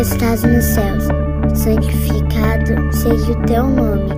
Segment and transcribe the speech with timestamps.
[0.00, 1.04] que estás nos céus,
[1.52, 4.08] santificado seja o teu nome.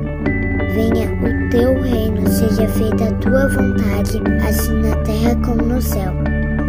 [0.75, 6.13] Venha o teu reino, seja feita a tua vontade, assim na terra como no céu.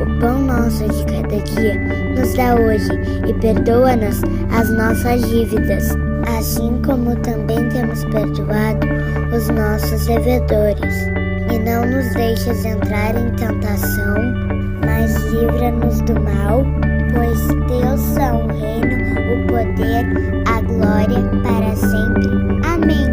[0.02, 1.80] O pão nosso de cada dia
[2.18, 2.90] nos dá hoje
[3.28, 4.20] e perdoa-nos
[4.52, 5.96] as nossas dívidas,
[6.40, 8.88] assim como também temos perdoado
[9.32, 10.96] os nossos devedores.
[11.54, 14.16] E não nos deixes entrar em tentação,
[14.84, 16.66] mas livra-nos do mal
[17.14, 19.03] pois teus são o reino,
[20.46, 22.28] a glória para sempre.
[22.64, 23.08] Amém.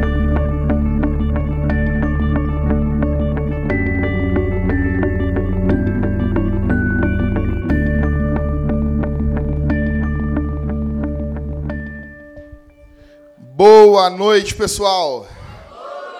[13.56, 15.26] Boa noite, pessoal.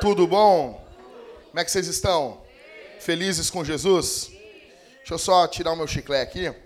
[0.01, 0.83] Tudo bom?
[1.51, 2.41] Como é que vocês estão?
[2.99, 4.31] Felizes com Jesus?
[4.99, 6.59] Deixa eu só tirar o meu chiclete aqui.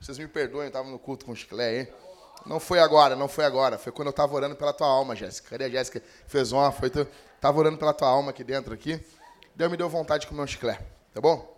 [0.00, 2.01] Vocês me perdoem, eu estava no culto com o chiclete, hein?
[2.46, 3.78] Não foi agora, não foi agora.
[3.78, 5.50] Foi quando eu estava orando pela tua alma, Jéssica.
[5.50, 6.02] Cadê a Jéssica?
[6.26, 7.06] Fez uma, foi tu.
[7.34, 9.00] Estava orando pela tua alma aqui dentro, aqui.
[9.54, 10.82] Deus me deu vontade de comer um chiclete,
[11.12, 11.56] tá bom?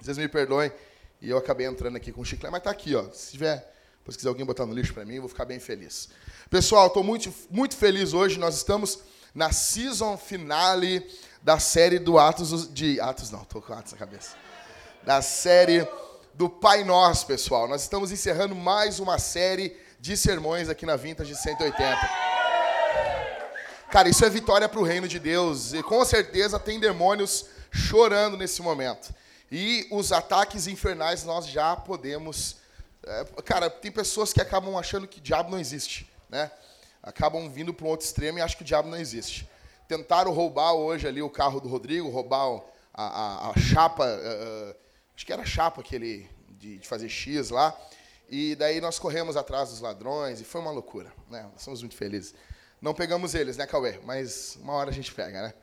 [0.00, 0.72] Vocês me perdoem.
[1.20, 3.04] E eu acabei entrando aqui com o chiclete, mas tá aqui, ó.
[3.12, 3.72] Se tiver,
[4.08, 6.08] se quiser alguém botar no lixo para mim, eu vou ficar bem feliz.
[6.50, 8.38] Pessoal, estou muito, muito feliz hoje.
[8.38, 9.00] Nós estamos
[9.34, 11.06] na season finale
[11.42, 14.36] da série do Atos de Atos não, tô com Atos na cabeça.
[15.02, 15.86] Da série
[16.34, 17.66] do Pai Nosso, pessoal.
[17.68, 21.96] Nós estamos encerrando mais uma série de sermões aqui na Vintage 180.
[23.88, 25.72] Cara, isso é vitória para o reino de Deus.
[25.72, 29.14] E com certeza tem demônios chorando nesse momento.
[29.48, 32.56] E os ataques infernais nós já podemos.
[33.06, 36.50] É, cara, tem pessoas que acabam achando que diabo não existe, né?
[37.00, 39.48] Acabam vindo para um outro extremo e acham que o diabo não existe.
[39.86, 42.60] Tentaram roubar hoje ali o carro do Rodrigo, roubar
[42.92, 44.04] a, a, a chapa.
[44.04, 44.74] Uh,
[45.14, 47.78] acho que era chapa aquele de, de, fazer X lá.
[48.28, 51.12] E daí nós corremos atrás dos ladrões e foi uma loucura.
[51.28, 51.42] Né?
[51.52, 52.34] Nós somos muito felizes.
[52.80, 54.00] Não pegamos eles, né, Cauê?
[54.04, 55.54] Mas uma hora a gente pega, né?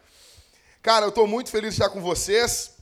[0.82, 2.78] Cara, eu estou muito feliz de estar com vocês.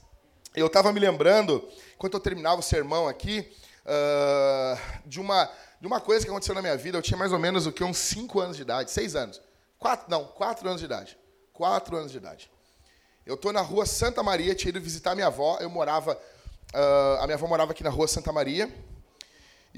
[0.54, 3.50] Eu estava me lembrando, enquanto eu terminava o sermão aqui,
[3.84, 6.96] uh, de, uma, de uma coisa que aconteceu na minha vida.
[6.96, 9.40] Eu tinha mais ou menos o que uns 5 anos de idade, 6 anos.
[9.78, 11.18] Quatro, não, 4 anos de idade.
[11.52, 12.50] 4 anos de idade.
[13.26, 15.58] Eu estou na rua Santa Maria, tinha ido visitar minha avó.
[15.60, 16.18] Eu morava
[16.74, 18.70] Uh, a minha avó morava aqui na rua Santa Maria.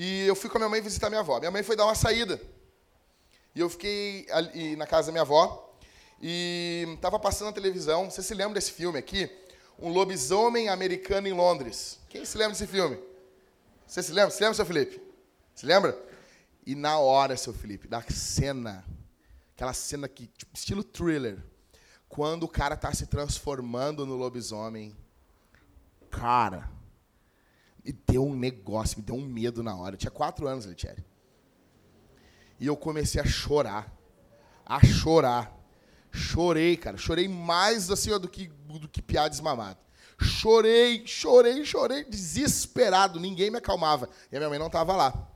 [0.02, 1.38] E eu fui com a minha mãe visitar minha avó.
[1.38, 2.40] Minha mãe foi dar uma saída.
[3.54, 5.76] E eu fiquei ali na casa da minha avó.
[6.22, 8.10] E estava passando na televisão.
[8.10, 9.30] Você se lembra desse filme aqui?
[9.78, 11.98] Um lobisomem americano em Londres.
[12.08, 12.98] Quem se lembra desse filme?
[13.86, 14.30] Você se lembra?
[14.30, 15.02] Se lembra, seu Felipe?
[15.54, 16.02] Se lembra?
[16.64, 18.82] E na hora, seu Felipe, da cena,
[19.54, 21.36] aquela cena que, tipo, estilo thriller,
[22.08, 24.96] quando o cara está se transformando no lobisomem,
[26.10, 26.70] cara,
[27.84, 29.94] me deu um negócio, me deu um medo na hora.
[29.94, 31.04] Eu tinha quatro anos, Letieri.
[32.58, 33.96] E eu comecei a chorar.
[34.64, 35.56] A chorar.
[36.12, 36.96] Chorei, cara.
[36.96, 39.78] Chorei mais assim ó, do que do que piá desmamado.
[40.20, 43.18] Chorei, chorei, chorei, desesperado.
[43.18, 44.06] Ninguém me acalmava.
[44.30, 45.26] E a minha mãe não estava lá.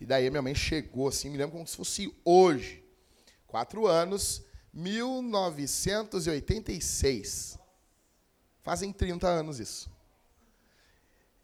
[0.00, 2.84] E daí a minha mãe chegou assim, me lembro como se fosse hoje.
[3.46, 7.56] Quatro anos, 1986.
[8.62, 9.88] Fazem 30 anos isso.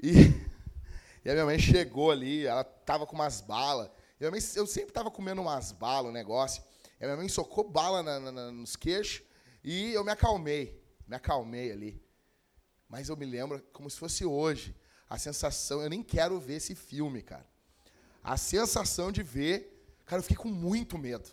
[0.00, 0.10] E,
[1.25, 3.91] e a minha mãe chegou ali, ela tava com umas balas.
[4.19, 6.62] Eu, eu sempre tava comendo umas balas, um negócio.
[7.00, 9.22] E a minha mãe socou bala na, na, nos queixos
[9.62, 10.82] e eu me acalmei.
[11.06, 12.03] Me acalmei ali.
[12.88, 14.75] Mas eu me lembro como se fosse hoje.
[15.08, 17.47] A sensação, eu nem quero ver esse filme, cara.
[18.22, 21.31] A sensação de ver, cara, eu fiquei com muito medo.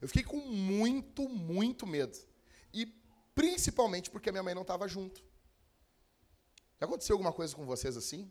[0.00, 2.16] Eu fiquei com muito, muito medo.
[2.72, 2.86] E
[3.34, 5.22] principalmente porque a minha mãe não estava junto.
[6.80, 8.30] Já aconteceu alguma coisa com vocês assim?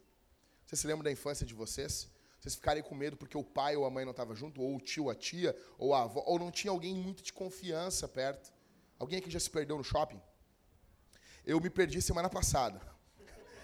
[0.65, 2.09] Vocês se lembram da infância de vocês?
[2.39, 4.79] Vocês ficarem com medo porque o pai ou a mãe não estava junto, ou o
[4.79, 8.53] tio, a tia, ou a avó, ou não tinha alguém muito de confiança perto?
[8.97, 10.21] Alguém aqui já se perdeu no shopping?
[11.45, 12.81] Eu me perdi semana passada.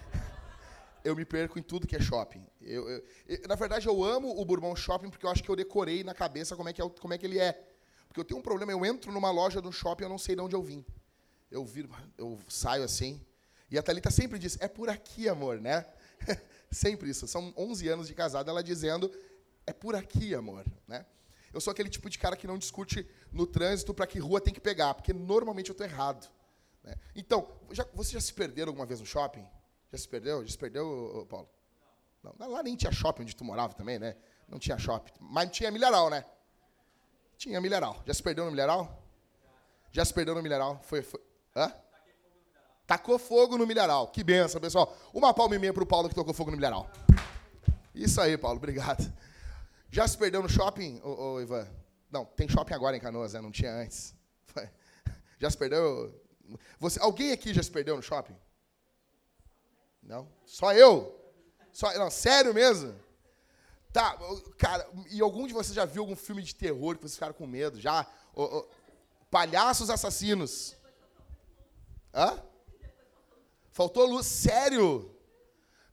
[1.04, 2.44] eu me perco em tudo que é shopping.
[2.60, 5.56] Eu, eu, eu, na verdade, eu amo o Bourbon Shopping porque eu acho que eu
[5.56, 7.52] decorei na cabeça como é que, é, como é que ele é.
[8.06, 10.34] Porque eu tenho um problema, eu entro numa loja do shopping e eu não sei
[10.36, 10.84] de onde eu vim.
[11.50, 11.68] Eu,
[12.16, 13.20] eu saio assim,
[13.74, 15.84] e a Thalita sempre diz, é por aqui, amor, né?
[16.70, 17.26] sempre isso.
[17.26, 19.12] São 11 anos de casada, ela dizendo,
[19.66, 21.04] é por aqui, amor, né?
[21.52, 24.54] Eu sou aquele tipo de cara que não discute no trânsito para que rua tem
[24.54, 26.30] que pegar, porque normalmente eu estou errado.
[26.84, 26.94] Né?
[27.16, 29.44] Então, já, você já se perdeu alguma vez no shopping?
[29.90, 30.44] Já se perdeu?
[30.44, 31.48] Já se perdeu, Paulo?
[32.22, 32.32] Não.
[32.38, 32.50] não.
[32.50, 34.16] Lá nem tinha shopping onde tu morava também, né?
[34.48, 35.12] Não tinha shopping.
[35.18, 36.24] Mas tinha milharal, né?
[37.36, 38.04] Tinha milharal.
[38.06, 39.02] Já se perdeu no milharal?
[39.90, 40.80] Já se perdeu no milharal?
[40.84, 41.20] Foi, foi...
[41.56, 41.72] Hã?
[42.86, 44.08] Tacou fogo no milharal.
[44.08, 44.96] Que benção, pessoal.
[45.12, 46.90] Uma palma meia para o Paulo que tocou fogo no milharal.
[47.94, 48.58] Isso aí, Paulo.
[48.58, 49.12] Obrigado.
[49.90, 51.66] Já se perdeu no shopping, ô, ô, Ivan?
[52.10, 53.40] Não, tem shopping agora em Canoas, né?
[53.40, 54.14] Não tinha antes.
[55.38, 56.12] Já se perdeu?
[56.78, 58.36] Você, alguém aqui já se perdeu no shopping?
[60.02, 60.28] Não?
[60.44, 61.18] Só eu?
[61.72, 62.94] Só, não, sério mesmo?
[63.92, 64.18] Tá,
[64.58, 67.46] cara, e algum de vocês já viu algum filme de terror que vocês ficaram com
[67.46, 67.80] medo?
[67.80, 68.06] Já?
[69.30, 70.76] palhaços assassinos.
[72.12, 72.40] Hã?
[73.74, 74.24] Faltou luz?
[74.26, 75.12] Sério?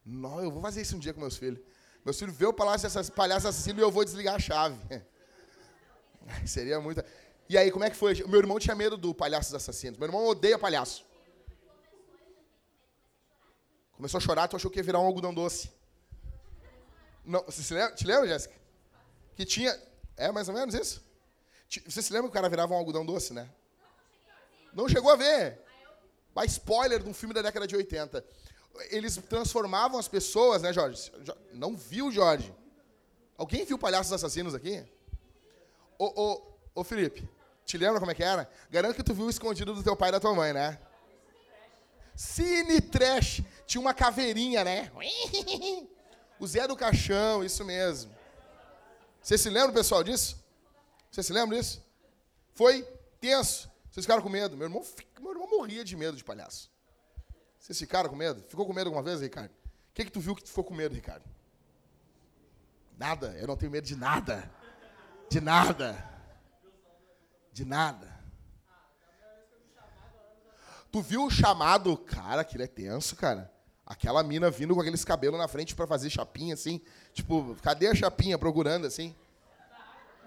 [0.06, 1.60] Não, eu vou fazer isso um dia com meus filhos.
[2.06, 2.86] Meus filhos vê o palhaço
[3.48, 4.78] assassino e eu vou desligar a chave.
[6.46, 7.04] Seria muito.
[7.50, 8.14] E aí, como é que foi?
[8.28, 9.98] Meu irmão tinha medo do palhaços assassinos.
[9.98, 11.04] Meu irmão odeia palhaço.
[13.94, 15.72] Começou a chorar, tu achou que ia virar um algodão doce.
[17.26, 17.96] Não, você se lembra?
[17.96, 18.56] Te lembra, Jéssica?
[19.36, 19.76] Que tinha.
[20.16, 21.04] É mais ou menos isso?
[21.88, 23.50] Você se lembra que o cara virava um algodão doce, né?
[24.72, 25.71] Não chegou a ver.
[26.34, 28.24] Mas spoiler de um filme da década de 80.
[28.90, 31.12] Eles transformavam as pessoas, né, Jorge?
[31.54, 32.54] Não viu, Jorge?
[33.38, 34.84] Alguém viu Palhaços Assassinos aqui?
[35.98, 36.42] Ô, ô,
[36.76, 37.28] ô, Felipe,
[37.66, 38.50] te lembra como é que era?
[38.70, 40.80] Garanto que tu viu o escondido do teu pai e da tua mãe, né?
[42.16, 43.42] Cine Trash.
[43.66, 44.92] Tinha uma caveirinha, né?
[46.40, 48.12] O Zé do Caixão, isso mesmo.
[49.22, 50.44] Você se lembra, pessoal, disso?
[51.12, 51.86] Você se lembra disso?
[52.56, 52.82] Foi
[53.20, 53.70] tenso.
[53.92, 54.56] Vocês ficaram com medo.
[54.56, 54.84] Meu irmão,
[55.20, 56.72] meu irmão morria de medo de palhaço.
[57.60, 58.42] Vocês ficaram com medo?
[58.48, 59.52] Ficou com medo alguma vez, Ricardo?
[59.52, 61.26] O que, que tu viu que tu ficou com medo, Ricardo?
[62.98, 63.36] Nada.
[63.38, 64.50] Eu não tenho medo de nada.
[65.30, 66.10] De nada.
[67.52, 68.20] De nada.
[70.90, 71.98] Tu viu o chamado?
[71.98, 73.52] Cara, aquilo é tenso, cara.
[73.86, 76.80] Aquela mina vindo com aqueles cabelos na frente para fazer chapinha, assim.
[77.12, 79.14] Tipo, cadê a chapinha procurando, assim?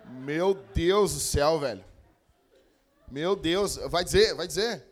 [0.06, 1.84] Meu Deus do céu, velho.
[3.14, 3.76] Meu Deus.
[3.76, 4.84] Vai dizer, vai dizer.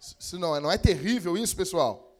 [0.00, 2.12] Se não, não é terrível isso, pessoal?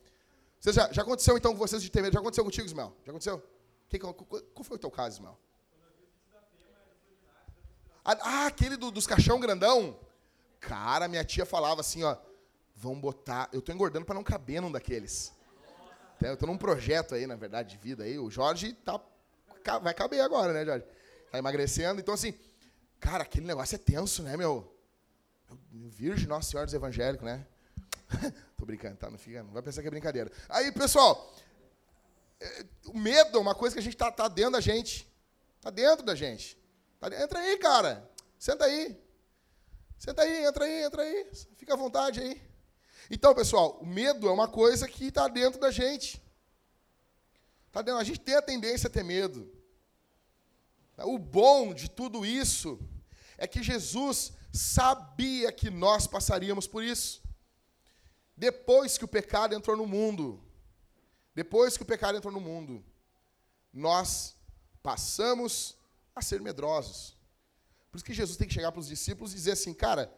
[0.60, 2.12] Você já, já aconteceu, então, com vocês de TV?
[2.12, 2.94] Já aconteceu contigo, Ismael?
[3.04, 3.42] Já aconteceu?
[3.88, 5.36] Que, qual, qual foi o teu caso, Ismael?
[8.04, 9.98] Ah, ah, aquele do, dos caixão grandão?
[10.60, 12.16] Cara, minha tia falava assim, ó.
[12.76, 13.48] Vamos botar...
[13.52, 15.32] Eu tô engordando para não caber num daqueles.
[16.20, 18.16] Eu tô num projeto aí, na verdade, de vida aí.
[18.16, 19.00] O Jorge tá,
[19.80, 20.86] vai caber agora, né, Jorge?
[21.32, 22.00] Tá emagrecendo.
[22.00, 22.32] Então, assim,
[23.00, 24.71] cara, aquele negócio é tenso, né, meu?
[25.70, 27.46] Virgem Nossa Senhora dos Evangélicos, né?
[28.56, 29.10] Tô brincando, tá?
[29.10, 30.30] Não, fica, não vai pensar que é brincadeira.
[30.48, 31.34] Aí, pessoal,
[32.40, 35.06] é, o medo é uma coisa que a gente tá, tá dentro da gente.
[35.60, 36.58] Tá dentro da gente.
[37.00, 38.08] Tá, entra aí, cara.
[38.38, 39.00] Senta aí.
[39.98, 41.30] Senta aí, entra aí, entra aí.
[41.56, 42.42] Fica à vontade aí.
[43.10, 46.20] Então, pessoal, o medo é uma coisa que está dentro da gente.
[47.70, 49.50] Tá dentro, a gente tem a tendência a ter medo.
[50.98, 52.78] O bom de tudo isso
[53.38, 57.22] é que Jesus sabia que nós passaríamos por isso.
[58.36, 60.42] Depois que o pecado entrou no mundo,
[61.34, 62.84] depois que o pecado entrou no mundo,
[63.72, 64.36] nós
[64.82, 65.76] passamos
[66.14, 67.16] a ser medrosos.
[67.90, 70.12] Por isso que Jesus tem que chegar para os discípulos e dizer assim, cara,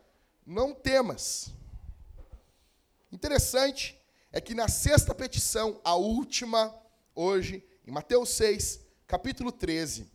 [0.45, 1.53] não temas.
[3.13, 3.99] Interessante
[4.33, 6.75] é que na sexta petição, a última,
[7.15, 10.11] hoje, em Mateus 6, capítulo 13,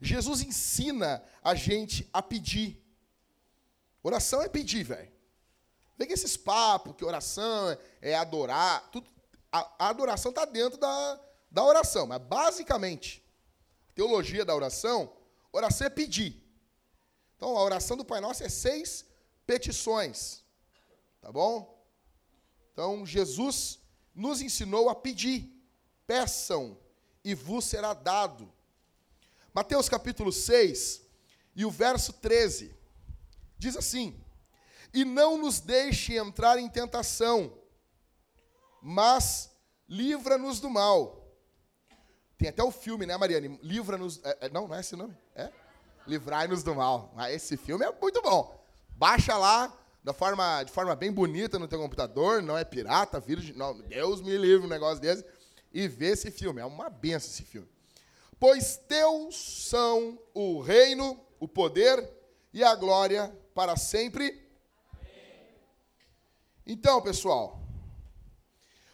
[0.00, 2.85] Jesus ensina a gente a pedir.
[4.06, 5.12] Oração é pedir, velho.
[5.98, 8.88] Vem esses papos que oração é, é adorar.
[8.92, 9.10] Tudo,
[9.50, 13.20] a, a adoração está dentro da, da oração, mas basicamente,
[13.96, 15.12] teologia da oração,
[15.50, 16.40] oração é pedir.
[17.34, 19.04] Então, a oração do Pai Nosso é seis
[19.44, 20.44] petições.
[21.20, 21.84] Tá bom?
[22.72, 23.80] Então, Jesus
[24.14, 25.52] nos ensinou a pedir.
[26.06, 26.78] Peçam
[27.24, 28.52] e vos será dado.
[29.52, 31.02] Mateus capítulo 6
[31.56, 32.75] e o verso 13
[33.58, 34.18] diz assim:
[34.92, 37.52] E não nos deixe entrar em tentação,
[38.82, 39.50] mas
[39.88, 41.26] livra-nos do mal.
[42.38, 43.58] Tem até o filme, né, Mariane?
[43.62, 44.20] Livra-nos.
[44.22, 45.16] É, é, não, não é esse nome?
[45.34, 45.50] É?
[46.06, 47.12] Livrai-nos do mal.
[47.16, 48.54] Ah, esse filme é muito bom.
[48.90, 49.72] Baixa lá
[50.04, 53.54] da forma, de forma bem bonita no teu computador, não é pirata, vírus.
[53.56, 55.24] Não, Deus me livre um negócio desse.
[55.72, 56.60] E vê esse filme.
[56.60, 57.68] É uma benção esse filme.
[58.38, 62.08] Pois teus são o reino, o poder
[62.52, 64.46] e a glória para sempre.
[66.66, 67.58] Então, pessoal,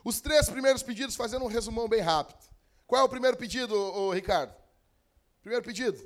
[0.04, 2.38] os três primeiros pedidos, fazendo um resumão bem rápido.
[2.86, 4.54] Qual é o primeiro pedido, ô, Ricardo?
[5.40, 5.98] Primeiro pedido?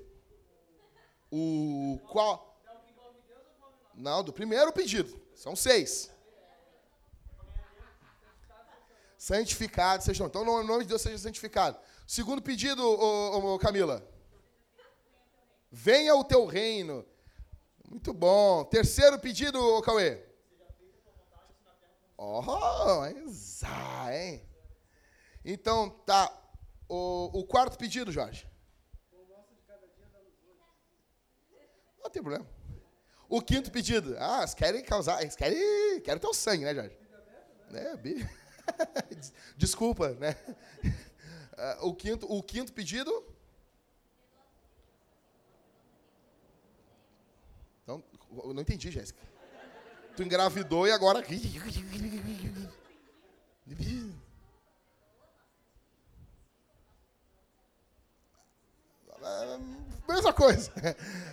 [1.30, 2.58] O qual?
[3.94, 5.20] Não, do primeiro pedido.
[5.34, 6.10] São seis.
[9.18, 10.28] Santificado sejam.
[10.28, 11.78] Então, o nome de Deus seja santificado.
[12.06, 14.02] Segundo pedido, ô, ô, Camila.
[15.70, 17.04] Venha o teu reino.
[17.88, 18.64] Muito bom.
[18.64, 20.22] Terceiro pedido, Cauê.
[22.16, 24.42] Oh, exato, hein?
[25.44, 26.32] Então, tá.
[26.88, 28.48] O, o quarto pedido, Jorge.
[32.02, 32.46] Não tem problema.
[33.28, 34.16] O quinto pedido.
[34.18, 35.20] Ah, eles querem causar.
[35.20, 36.98] Eles querem, querem ter o sangue, né, Jorge?
[37.72, 38.28] É, bi...
[39.56, 40.36] Desculpa, né?
[41.80, 43.24] O quinto, o quinto pedido.
[47.82, 48.04] Então,
[48.44, 49.20] eu não entendi, Jéssica.
[50.16, 51.22] Tu engravidou e agora.
[60.08, 60.72] Mesma coisa.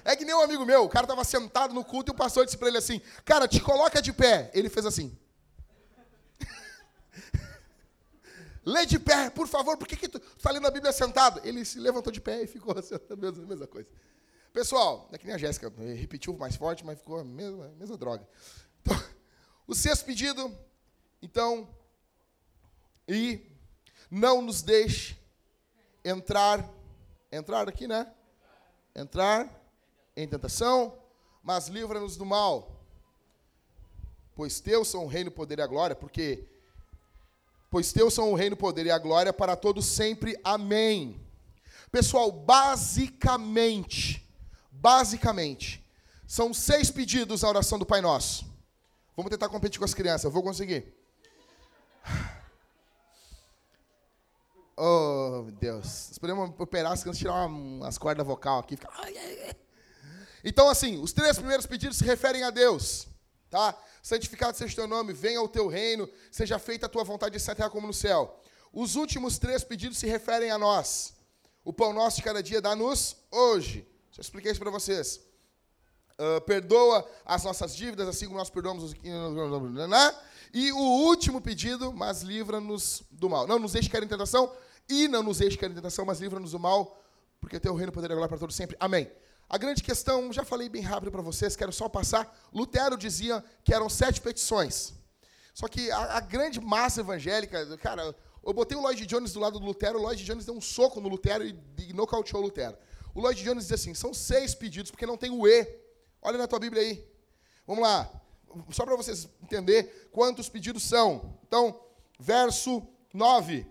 [0.03, 2.45] É que nem um amigo meu, o cara estava sentado no culto e o pastor
[2.45, 4.51] disse para ele assim: Cara, te coloca de pé.
[4.53, 5.17] Ele fez assim.
[8.65, 11.39] Lê de pé, por favor, por que, que tu está lendo a Bíblia sentado?
[11.43, 12.75] Ele se levantou de pé e ficou
[13.17, 13.87] mesma, mesma coisa.
[14.53, 17.97] Pessoal, é que nem a Jéssica, repetiu mais forte, mas ficou a mesma, a mesma
[17.97, 18.25] droga.
[18.83, 18.95] Então,
[19.65, 20.55] o sexto pedido,
[21.23, 21.67] então,
[23.07, 23.41] e
[24.11, 25.17] não nos deixe
[26.05, 26.69] entrar,
[27.31, 28.13] entrar aqui, né?
[28.95, 29.49] Entrar
[30.15, 30.99] em tentação,
[31.41, 32.79] mas livra-nos do mal.
[34.35, 36.47] Pois teus são o reino, o poder e a glória, porque
[37.71, 40.39] pois teus são o reino, o poder e a glória para todos sempre.
[40.43, 41.19] Amém.
[41.91, 44.22] Pessoal, basicamente,
[44.83, 45.81] basicamente,
[46.27, 48.45] são seis pedidos na oração do Pai Nosso.
[49.15, 50.31] Vamos tentar competir com as crianças.
[50.31, 50.93] Vou conseguir.
[54.75, 56.07] Oh, Deus.
[56.09, 58.75] Nós podemos operar as crianças, tirar umas cordas vocal aqui.
[60.43, 63.07] Então, assim, os três primeiros pedidos se referem a Deus.
[63.49, 63.77] Tá?
[64.01, 67.45] Santificado seja o teu nome, venha o teu reino, seja feita a tua vontade de
[67.45, 68.41] terra como no céu.
[68.73, 71.13] Os últimos três pedidos se referem a nós.
[71.63, 73.87] O pão nosso de cada dia dá-nos hoje.
[74.13, 75.19] Já expliquei isso para vocês.
[76.13, 78.93] Uh, perdoa as nossas dívidas, assim como nós perdoamos os.
[78.93, 80.15] Né?
[80.53, 83.47] E o último pedido, mas livra-nos do mal.
[83.47, 84.53] Não nos deixe cair em tentação,
[84.87, 87.01] e não nos deixe cair em tentação, mas livra-nos do mal,
[87.41, 88.77] porque teu reino poderia glória para todos sempre.
[88.79, 89.11] Amém.
[89.49, 92.31] A grande questão, já falei bem rápido para vocês, quero só passar.
[92.53, 94.93] Lutero dizia que eram sete petições.
[95.55, 98.15] Só que a, a grande massa evangélica, cara,
[98.45, 101.01] eu botei o Lloyd Jones do lado do Lutero, o Lloyd Jones deu um soco
[101.01, 102.77] no Lutero e, e nocauteou o Lutero.
[103.13, 105.83] O Lloyd Jones diz assim: são seis pedidos, porque não tem o E
[106.21, 107.05] Olha na tua Bíblia aí.
[107.67, 108.09] Vamos lá.
[108.71, 111.37] Só para vocês entender quantos pedidos são.
[111.45, 111.79] Então,
[112.19, 113.67] verso 9.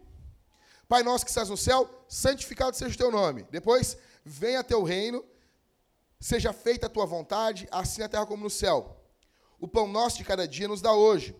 [0.86, 3.44] Pai nosso que estás no céu, santificado seja o teu nome.
[3.50, 5.24] Depois, venha teu reino,
[6.20, 9.00] seja feita a tua vontade, assim na terra como no céu.
[9.58, 11.34] O pão nosso de cada dia nos dá hoje.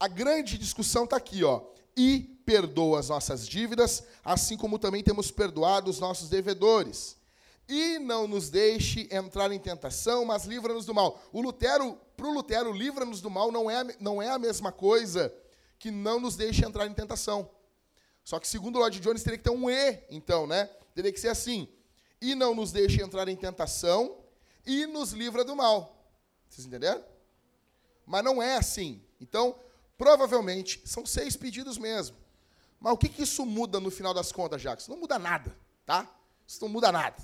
[0.00, 1.62] A grande discussão está aqui, ó.
[1.96, 7.16] E perdoa as nossas dívidas, assim como também temos perdoado os nossos devedores
[7.68, 11.22] e não nos deixe entrar em tentação, mas livra-nos do mal.
[11.32, 15.32] O Lutero, para o Lutero, livra-nos do mal não é, não é a mesma coisa
[15.78, 17.48] que não nos deixe entrar em tentação.
[18.24, 20.66] Só que segundo o Lord Jones teria que ter um E, então, né?
[20.94, 21.68] Teria que ser assim.
[22.20, 24.18] E não nos deixe entrar em tentação
[24.64, 26.06] e nos livra do mal.
[26.48, 27.02] Vocês entenderam?
[28.06, 29.02] Mas não é assim.
[29.20, 29.58] Então,
[29.96, 32.16] provavelmente, são seis pedidos mesmo.
[32.82, 34.88] Mas o que, que isso muda no final das contas, Jacques?
[34.88, 36.12] Não muda nada, tá?
[36.44, 37.16] Isso não muda nada.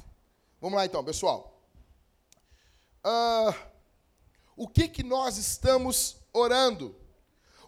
[0.61, 1.61] Vamos lá então, pessoal.
[3.05, 3.53] Uh,
[4.57, 6.95] o que, que nós estamos orando?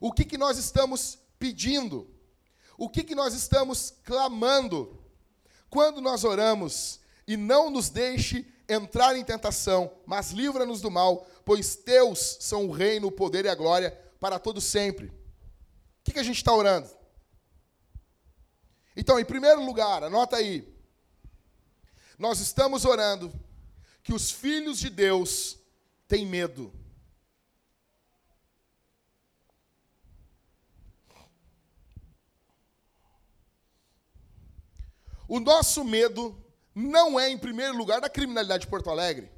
[0.01, 2.09] O que, que nós estamos pedindo?
[2.79, 4.97] O que, que nós estamos clamando?
[5.69, 11.75] Quando nós oramos, e não nos deixe entrar em tentação, mas livra-nos do mal, pois
[11.75, 15.07] teus são o reino, o poder e a glória para todo sempre.
[15.07, 15.13] O
[16.05, 17.00] que, que a gente está orando?
[18.97, 20.67] Então, em primeiro lugar, anota aí,
[22.19, 23.33] nós estamos orando
[24.03, 25.59] que os filhos de Deus
[26.07, 26.73] têm medo.
[35.27, 36.37] O nosso medo
[36.75, 39.31] não é, em primeiro lugar, da criminalidade de Porto Alegre.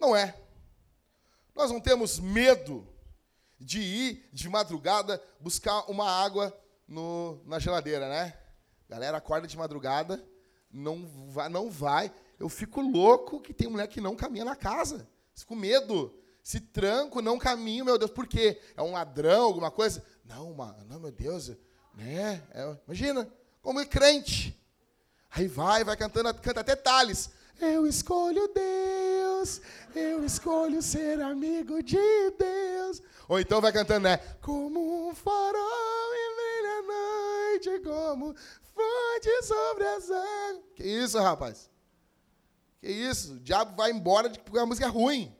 [0.00, 0.36] Não é.
[1.54, 2.86] Nós não temos medo
[3.58, 6.52] de ir de madrugada buscar uma água
[6.90, 8.34] no, na geladeira, né?
[8.88, 10.22] Galera acorda de madrugada,
[10.70, 12.12] não vai, não vai.
[12.38, 15.08] Eu fico louco que tem mulher que não caminha na casa.
[15.32, 16.12] Fico com medo.
[16.42, 18.10] Se tranco, não caminho, meu Deus.
[18.10, 18.60] Por quê?
[18.76, 20.04] É um ladrão, alguma coisa?
[20.24, 21.52] Não, mano, não, meu Deus.
[21.94, 22.42] Né?
[22.52, 23.30] É, imagina,
[23.62, 24.58] como é crente.
[25.30, 27.30] Aí vai, vai cantando, canta até Tales.
[27.60, 29.60] Eu escolho Deus,
[29.94, 33.02] eu escolho ser amigo de Deus.
[33.28, 34.16] Ou então vai cantando, né?
[34.40, 36.10] Como um farol
[37.82, 38.34] como
[38.74, 40.64] fonte sobre as águas.
[40.74, 41.70] Que isso, rapaz?
[42.80, 43.34] Que isso?
[43.34, 45.34] O diabo vai embora porque a música é ruim.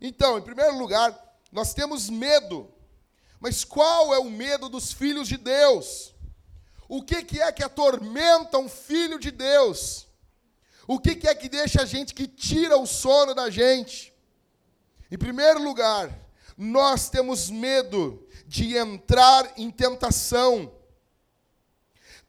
[0.00, 1.16] Então, em primeiro lugar,
[1.50, 2.72] nós temos medo.
[3.40, 6.14] Mas qual é o medo dos filhos de Deus?
[6.88, 10.06] O que, que é que atormenta um filho de Deus?
[10.86, 14.12] O que, que é que deixa a gente, que tira o sono da gente?
[15.10, 16.10] Em primeiro lugar,
[16.56, 20.72] nós temos medo de entrar em tentação.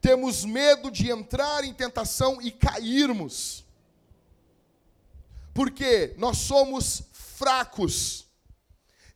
[0.01, 3.65] Temos medo de entrar em tentação e cairmos.
[5.53, 8.27] Porque nós somos fracos.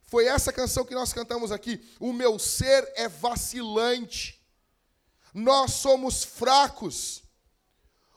[0.03, 1.85] Foi essa canção que nós cantamos aqui.
[1.99, 4.41] O meu ser é vacilante.
[5.33, 7.21] Nós somos fracos.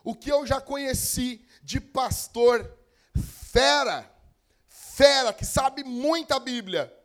[0.05, 2.73] O que eu já conheci de pastor
[3.51, 4.09] fera,
[4.69, 6.96] fera, que sabe muita Bíblia,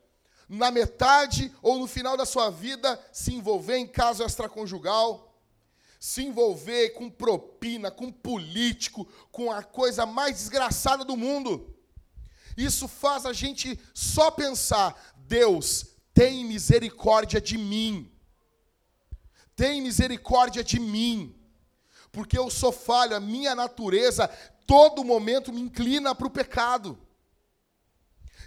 [0.51, 5.33] na metade ou no final da sua vida se envolver em caso extraconjugal,
[5.97, 11.73] se envolver com propina, com político, com a coisa mais desgraçada do mundo.
[12.57, 18.11] Isso faz a gente só pensar: Deus, tem misericórdia de mim.
[19.55, 21.33] Tem misericórdia de mim.
[22.11, 24.27] Porque eu sou falho, a minha natureza,
[24.67, 26.99] todo momento me inclina para o pecado.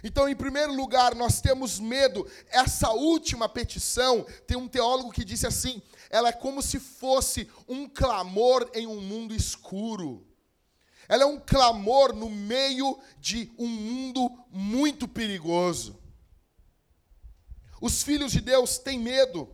[0.07, 2.29] Então, em primeiro lugar, nós temos medo.
[2.49, 5.81] Essa última petição, tem um teólogo que disse assim:
[6.11, 10.23] ela é como se fosse um clamor em um mundo escuro.
[11.09, 15.99] Ela é um clamor no meio de um mundo muito perigoso.
[17.81, 19.49] Os filhos de Deus têm medo.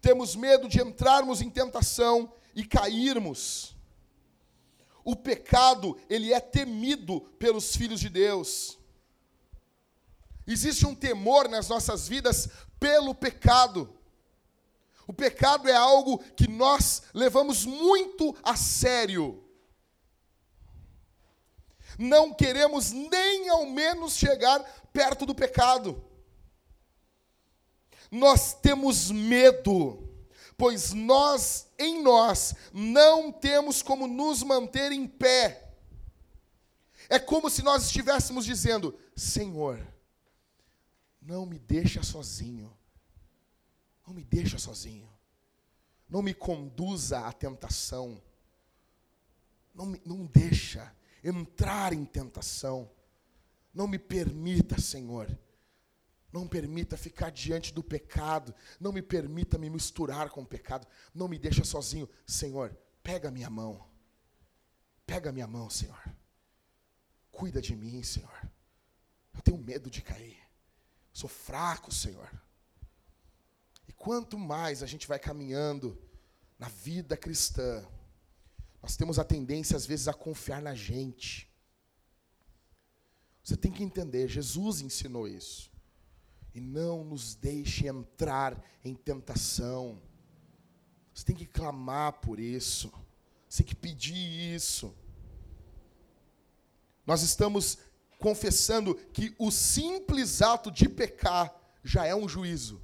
[0.00, 3.76] Temos medo de entrarmos em tentação e cairmos.
[5.04, 8.78] O pecado, ele é temido pelos filhos de Deus.
[10.46, 12.48] Existe um temor nas nossas vidas
[12.78, 13.94] pelo pecado.
[15.06, 19.42] O pecado é algo que nós levamos muito a sério.
[21.98, 24.60] Não queremos nem ao menos chegar
[24.92, 26.02] perto do pecado.
[28.10, 30.08] Nós temos medo,
[30.56, 35.72] pois nós, em nós, não temos como nos manter em pé.
[37.08, 39.93] É como se nós estivéssemos dizendo: Senhor,
[41.24, 42.76] não me deixa sozinho.
[44.06, 45.08] Não me deixa sozinho.
[46.08, 48.22] Não me conduza à tentação.
[49.74, 52.90] Não, me, não deixa entrar em tentação.
[53.72, 55.36] Não me permita, Senhor.
[56.30, 58.54] Não permita ficar diante do pecado.
[58.78, 60.86] Não me permita me misturar com o pecado.
[61.14, 62.08] Não me deixa sozinho.
[62.26, 63.88] Senhor, pega minha mão.
[65.06, 66.02] Pega minha mão, Senhor.
[67.32, 68.50] Cuida de mim, Senhor.
[69.32, 70.43] Eu tenho medo de cair.
[71.14, 72.28] Sou fraco, Senhor.
[73.86, 75.96] E quanto mais a gente vai caminhando
[76.58, 77.86] na vida cristã,
[78.82, 81.48] nós temos a tendência, às vezes, a confiar na gente.
[83.44, 85.70] Você tem que entender, Jesus ensinou isso.
[86.52, 90.02] E não nos deixe entrar em tentação.
[91.14, 92.92] Você tem que clamar por isso.
[93.48, 94.92] Você tem que pedir isso.
[97.06, 97.78] Nós estamos
[98.18, 102.82] confessando que o simples ato de pecar já é um juízo.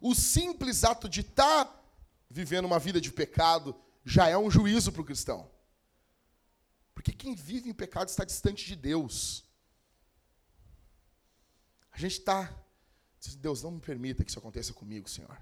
[0.00, 1.82] O simples ato de estar tá
[2.30, 5.50] vivendo uma vida de pecado já é um juízo para o cristão.
[6.94, 9.44] Porque quem vive em pecado está distante de Deus.
[11.90, 12.54] A gente está.
[13.38, 15.36] Deus, não me permita que isso aconteça comigo, Senhor.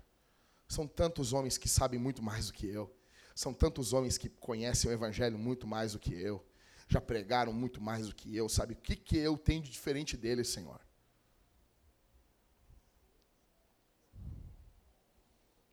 [0.67, 2.93] São tantos homens que sabem muito mais do que eu.
[3.35, 6.45] São tantos homens que conhecem o Evangelho muito mais do que eu
[6.89, 8.75] já pregaram muito mais do que eu, sabe?
[8.75, 10.81] O que, que eu tenho de diferente deles, Senhor?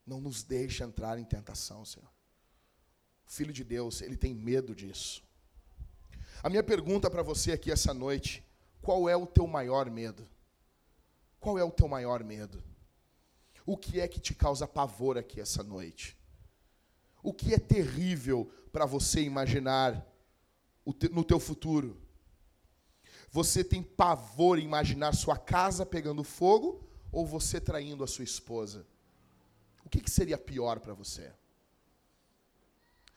[0.05, 2.09] Não nos deixe entrar em tentação, Senhor.
[3.25, 5.23] O Filho de Deus, ele tem medo disso.
[6.43, 8.43] A minha pergunta para você aqui essa noite:
[8.81, 10.27] qual é o teu maior medo?
[11.39, 12.63] Qual é o teu maior medo?
[13.65, 16.17] O que é que te causa pavor aqui essa noite?
[17.23, 20.05] O que é terrível para você imaginar
[21.11, 21.99] no teu futuro.
[23.31, 28.85] Você tem pavor em imaginar sua casa pegando fogo ou você traindo a sua esposa?
[29.85, 31.31] O que, que seria pior para você?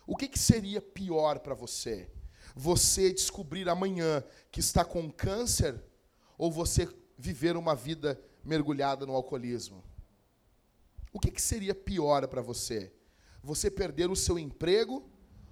[0.07, 2.11] O que, que seria pior para você?
[2.55, 5.83] Você descobrir amanhã que está com câncer
[6.37, 9.83] ou você viver uma vida mergulhada no alcoolismo?
[11.13, 12.93] O que, que seria pior para você?
[13.43, 15.09] Você perder o seu emprego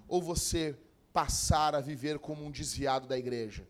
[0.06, 0.76] ou você
[1.12, 3.68] passar a viver como um desviado da igreja?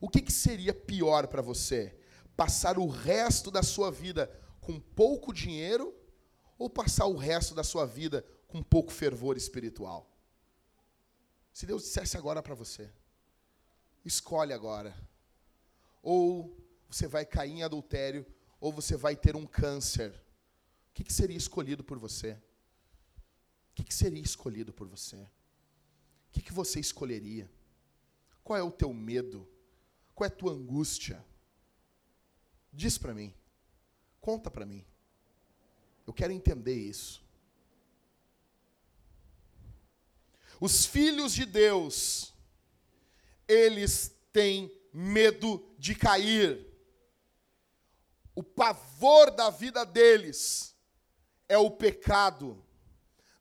[0.00, 1.94] O que, que seria pior para você?
[2.36, 4.30] Passar o resto da sua vida
[4.60, 5.94] com pouco dinheiro
[6.58, 10.10] ou passar o resto da sua vida com pouco fervor espiritual?
[11.52, 12.90] Se Deus dissesse agora para você,
[14.04, 14.96] escolhe agora.
[16.02, 16.56] Ou
[16.88, 18.26] você vai cair em adultério,
[18.58, 20.10] ou você vai ter um câncer?
[20.90, 22.40] O que, que seria escolhido por você?
[23.80, 25.16] O que, seria escolhido por você?
[25.16, 27.50] O que, que você escolheria?
[28.44, 29.48] Qual é o teu medo?
[30.14, 31.24] Qual é a tua angústia?
[32.70, 33.34] Diz para mim.
[34.20, 34.84] Conta para mim.
[36.06, 37.24] Eu quero entender isso.
[40.60, 42.34] Os filhos de Deus,
[43.48, 46.66] eles têm medo de cair.
[48.34, 50.76] O pavor da vida deles
[51.48, 52.62] é o pecado.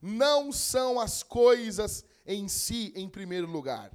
[0.01, 3.91] Não são as coisas em si em primeiro lugar.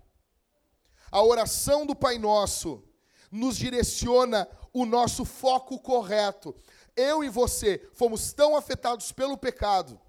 [1.11, 2.83] A oração do Pai Nosso
[3.31, 6.55] nos direciona o nosso foco correto.
[6.97, 10.01] Eu e você fomos tão afetados pelo pecado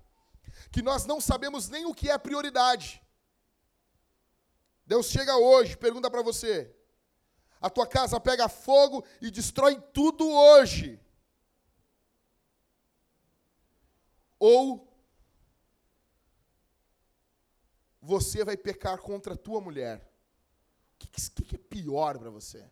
[0.72, 3.02] que nós não sabemos nem o que é prioridade.
[4.86, 6.76] Deus chega hoje, pergunta para você:
[7.62, 11.00] a tua casa pega fogo e destrói tudo hoje.
[14.38, 14.85] Ou
[18.06, 19.98] você vai pecar contra a tua mulher.
[20.94, 21.08] O que,
[21.44, 22.64] que, é pior para você?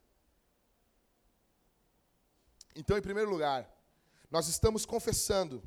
[2.75, 3.67] Então, em primeiro lugar,
[4.29, 5.63] nós estamos confessando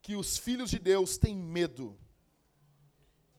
[0.00, 1.98] que os filhos de Deus têm medo.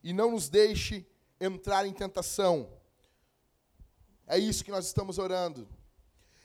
[0.04, 1.06] E não nos deixe
[1.40, 2.72] entrar em tentação.
[4.28, 5.68] É isso que nós estamos orando.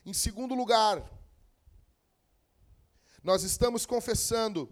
[0.04, 1.08] Em segundo lugar,
[3.22, 4.68] nós estamos confessando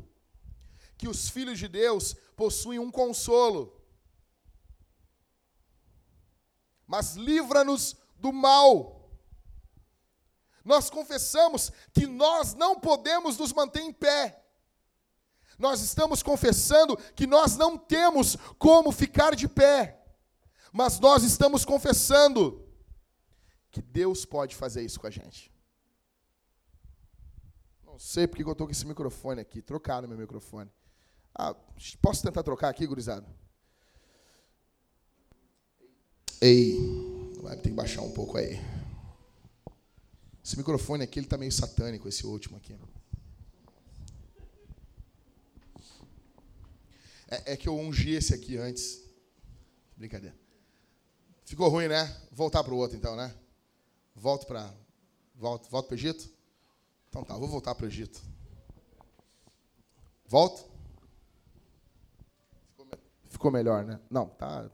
[0.96, 3.79] que os filhos de Deus possuem um consolo.
[6.90, 9.08] Mas livra-nos do mal.
[10.64, 14.44] Nós confessamos que nós não podemos nos manter em pé.
[15.56, 20.04] Nós estamos confessando que nós não temos como ficar de pé.
[20.72, 22.68] Mas nós estamos confessando
[23.70, 25.54] que Deus pode fazer isso com a gente.
[27.84, 29.62] Não sei porque eu estou com esse microfone aqui.
[29.62, 30.68] Trocaram meu microfone.
[31.32, 31.54] Ah,
[32.02, 33.32] posso tentar trocar aqui, gurizada?
[36.40, 36.74] Ei,
[37.42, 38.58] vai ter que baixar um pouco aí.
[40.42, 42.74] Esse microfone aqui, ele está meio satânico, esse último aqui.
[47.28, 49.02] É, é que eu ungi esse aqui antes.
[49.96, 50.34] Brincadeira.
[51.44, 52.16] Ficou ruim, né?
[52.32, 53.34] Voltar para o outro, então, né?
[54.14, 54.72] Volto para
[55.34, 56.28] volto, volto o Egito?
[57.08, 58.20] Então tá, vou voltar para o Egito.
[60.26, 60.70] Volto?
[63.28, 64.00] Ficou melhor, né?
[64.10, 64.70] Não, tá.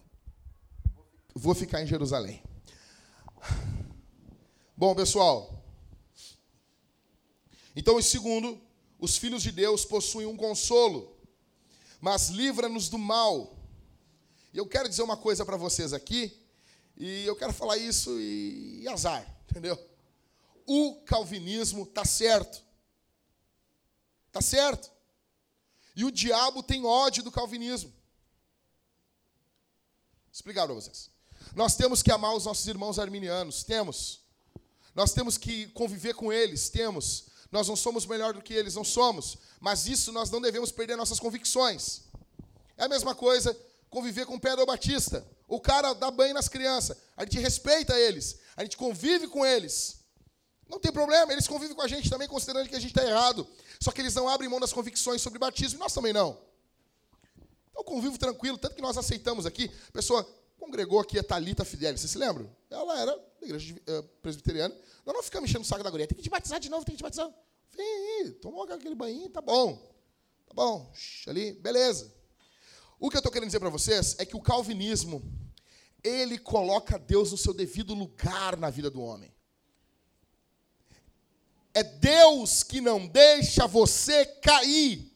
[1.39, 2.43] Vou ficar em Jerusalém.
[4.75, 5.63] Bom, pessoal.
[7.77, 8.59] Então, em segundo,
[8.99, 11.15] os filhos de Deus possuem um consolo,
[12.01, 13.55] mas livra-nos do mal.
[14.51, 16.35] E eu quero dizer uma coisa para vocês aqui,
[16.97, 19.79] e eu quero falar isso e, e azar, entendeu?
[20.65, 22.65] O calvinismo está certo.
[24.29, 24.91] Está certo.
[25.95, 27.93] E o diabo tem ódio do calvinismo.
[30.33, 31.15] Explicar para vocês.
[31.55, 34.21] Nós temos que amar os nossos irmãos arminianos, temos.
[34.95, 37.27] Nós temos que conviver com eles, temos.
[37.51, 39.39] Nós não somos melhor do que eles, não somos.
[39.61, 42.03] Mas isso nós não devemos perder nossas convicções.
[42.77, 43.57] É a mesma coisa
[43.89, 45.27] conviver com o Pedro Batista.
[45.49, 46.97] O cara dá banho nas crianças.
[47.17, 48.39] A gente respeita eles.
[48.57, 49.97] A gente convive com eles.
[50.69, 53.47] Não tem problema, eles convivem com a gente também, considerando que a gente está errado.
[53.81, 56.37] Só que eles não abrem mão das convicções sobre batismo, e nós também não.
[57.71, 59.71] Então, convivo tranquilo, tanto que nós aceitamos aqui.
[59.93, 62.55] Pessoa congregou aqui a Talita Fidelis, vocês se lembram?
[62.71, 64.75] Ela era da igreja uh, presbiteriana.
[65.05, 66.07] Nós não ficamos enchendo o saco da guria.
[66.07, 67.33] Tem que te batizar de novo, tem que te batizar.
[67.77, 69.77] Vem aí, tomou aquele banho, tá bom.
[70.47, 70.93] Tá bom,
[71.27, 72.13] ali, beleza.
[72.99, 75.23] O que eu estou querendo dizer para vocês é que o calvinismo,
[76.03, 79.35] ele coloca Deus no seu devido lugar na vida do homem.
[81.75, 85.13] É Deus que não deixa você cair.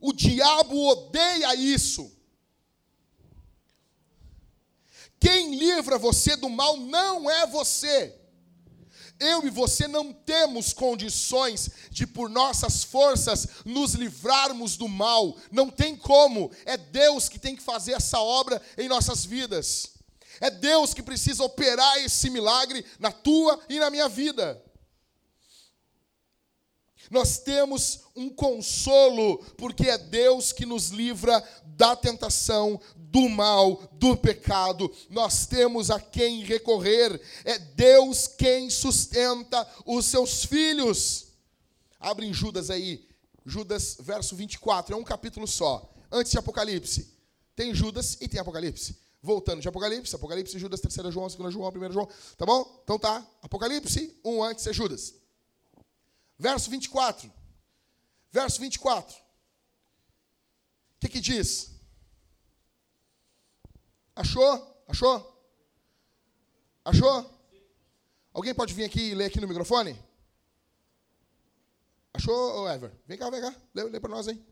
[0.00, 2.10] O diabo odeia isso.
[5.20, 8.18] Quem livra você do mal não é você
[9.20, 15.36] eu e você não temos condições de, por nossas forças, nos livrarmos do mal.
[15.52, 16.50] Não tem como.
[16.64, 19.90] É Deus que tem que fazer essa obra em nossas vidas.
[20.40, 24.60] É Deus que precisa operar esse milagre na tua e na minha vida.
[27.10, 34.16] Nós temos um consolo, porque é Deus que nos livra da tentação, do mal, do
[34.16, 34.90] pecado.
[35.10, 37.20] Nós temos a quem recorrer.
[37.44, 41.26] É Deus quem sustenta os seus filhos.
[41.98, 43.06] Abre em Judas aí,
[43.44, 45.92] Judas, verso 24, é um capítulo só.
[46.10, 47.12] Antes de Apocalipse.
[47.56, 48.96] Tem Judas e tem Apocalipse.
[49.22, 52.80] Voltando de Apocalipse, Apocalipse, Judas, 3 João, 2 João, 1 João, tá bom?
[52.82, 55.19] Então tá, Apocalipse, um antes é Judas.
[56.40, 57.30] Verso 24.
[58.32, 59.14] Verso 24.
[59.14, 59.20] O
[60.98, 61.78] que, que diz?
[64.16, 64.82] Achou?
[64.88, 65.16] Achou?
[66.82, 67.40] Achou?
[68.32, 70.02] Alguém pode vir aqui e ler aqui no microfone?
[72.14, 72.90] Achou, Ever?
[73.06, 73.54] Vem cá, vem cá.
[73.74, 74.42] Lê, lê para nós aí.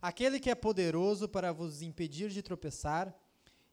[0.00, 3.12] Aquele que é poderoso para vos impedir de tropeçar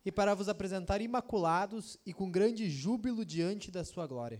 [0.08, 4.40] e para vos apresentar imaculados e com grande júbilo diante da sua glória.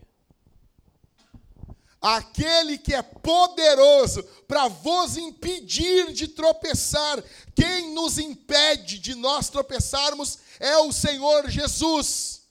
[2.00, 7.22] Aquele que é poderoso para vos impedir de tropeçar.
[7.54, 12.44] Quem nos impede de nós tropeçarmos é o Senhor Jesus.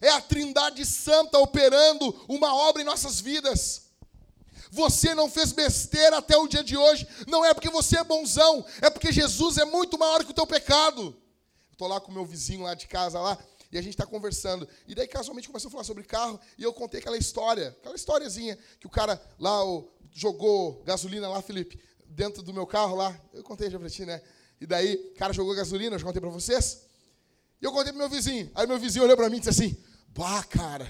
[0.00, 3.92] É a Trindade Santa operando uma obra em nossas vidas.
[4.72, 8.66] Você não fez besteira até o dia de hoje, não é porque você é bonzão,
[8.82, 11.16] é porque Jesus é muito maior que o teu pecado.
[11.78, 13.38] Estou lá com o meu vizinho lá de casa lá,
[13.70, 14.68] e a gente está conversando.
[14.88, 18.58] E daí, casualmente, começou a falar sobre carro, e eu contei aquela história, aquela historiazinha,
[18.80, 23.16] que o cara lá o, jogou gasolina lá, Felipe, dentro do meu carro lá.
[23.32, 24.20] Eu contei já para ti, né?
[24.60, 26.82] E daí, o cara jogou gasolina, eu já contei para vocês.
[27.62, 28.50] E eu contei pro meu vizinho.
[28.56, 29.76] Aí meu vizinho olhou para mim e disse assim:
[30.08, 30.88] Bah, cara,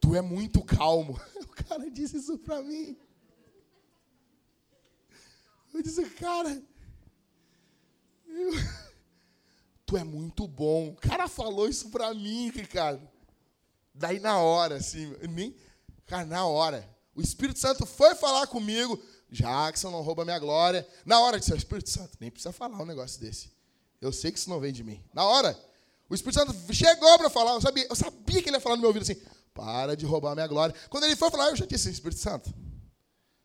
[0.00, 1.20] tu é muito calmo.
[1.42, 2.96] O cara disse isso para mim.
[5.74, 6.62] Eu disse, cara,
[8.28, 8.52] eu,
[9.86, 10.88] tu é muito bom.
[10.88, 13.08] O cara falou isso para mim, Ricardo.
[13.94, 15.54] Daí na hora, assim, nem,
[16.04, 16.86] cara, na hora.
[17.14, 19.00] O Espírito Santo foi falar comigo.
[19.30, 20.86] Jackson, não rouba minha glória.
[21.04, 23.50] Na hora, disse, Espírito Santo, nem precisa falar um negócio desse.
[24.00, 25.02] Eu sei que isso não vem de mim.
[25.14, 25.58] Na hora,
[26.08, 28.82] o Espírito Santo chegou para falar, eu sabia, eu sabia que ele ia falar no
[28.82, 29.20] meu ouvido assim,
[29.54, 30.74] para de roubar minha glória.
[30.90, 32.52] Quando ele foi falar, eu já disse, Espírito Santo,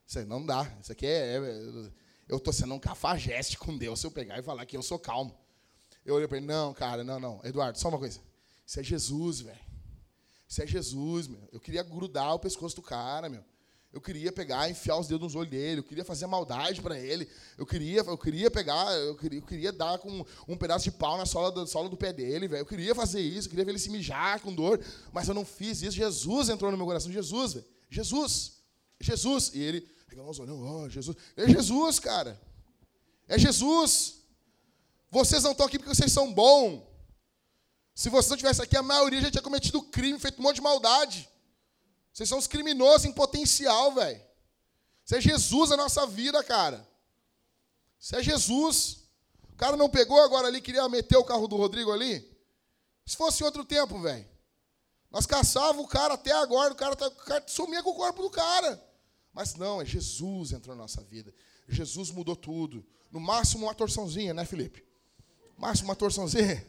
[0.05, 1.91] isso aí não dá, isso aqui é, é
[2.27, 4.99] eu estou sendo um cafajeste com Deus se eu pegar e falar que eu sou
[4.99, 5.37] calmo.
[6.05, 7.39] Eu olhei para ele, não, cara, não, não.
[7.43, 8.19] Eduardo, só uma coisa.
[8.65, 9.59] Isso é Jesus, velho.
[10.47, 11.41] Isso é Jesus, meu.
[11.51, 13.43] Eu queria grudar o pescoço do cara, meu.
[13.93, 17.27] Eu queria pegar, enfiar os dedos nos olhos dele, eu queria fazer maldade para ele,
[17.57, 21.17] eu queria, eu queria pegar, eu queria, eu queria dar com um pedaço de pau
[21.17, 22.61] na sola do, sola do pé dele, velho.
[22.61, 24.79] Eu queria fazer isso, eu queria ver ele se mijar com dor,
[25.11, 25.91] mas eu não fiz isso.
[25.91, 27.65] Jesus entrou no meu coração, Jesus, velho.
[27.89, 28.53] Jesus.
[28.97, 29.51] Jesus.
[29.53, 31.17] E ele pegando os olhos, oh, Jesus.
[31.35, 32.39] É Jesus, cara.
[33.27, 34.20] É Jesus.
[35.11, 36.81] Vocês não estão aqui porque vocês são bons.
[37.93, 40.61] Se vocês não estivessem aqui, a maioria já tinha cometido crime, feito um monte de
[40.61, 41.29] maldade.
[42.13, 44.21] Vocês são os criminosos em potencial, velho.
[45.05, 46.87] Isso é Jesus a nossa vida, cara.
[47.99, 49.03] Isso é Jesus.
[49.51, 52.25] O cara não pegou agora ali, queria meter o carro do Rodrigo ali.
[53.05, 54.25] Se fosse outro tempo, velho.
[55.11, 58.21] Nós caçávamos o cara até agora, o cara, tá, o cara sumia com o corpo
[58.21, 58.81] do cara.
[59.33, 61.33] Mas não, é Jesus entrou na nossa vida.
[61.67, 62.85] Jesus mudou tudo.
[63.11, 64.90] No máximo uma torçãozinha, né, Felipe?
[65.61, 66.65] Máximo uma torçãozinha.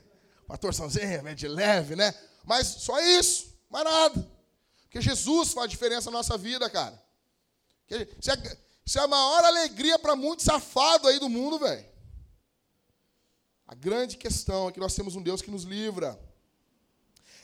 [0.46, 2.14] Uma torçãozinha, né, de leve, né?
[2.44, 4.31] Mas só isso, mais nada.
[4.83, 7.02] Porque Jesus faz diferença na nossa vida, cara.
[7.88, 11.83] Isso é, isso é a maior alegria para muito safado aí do mundo, velho.
[13.66, 16.20] A grande questão é que nós temos um Deus que nos livra.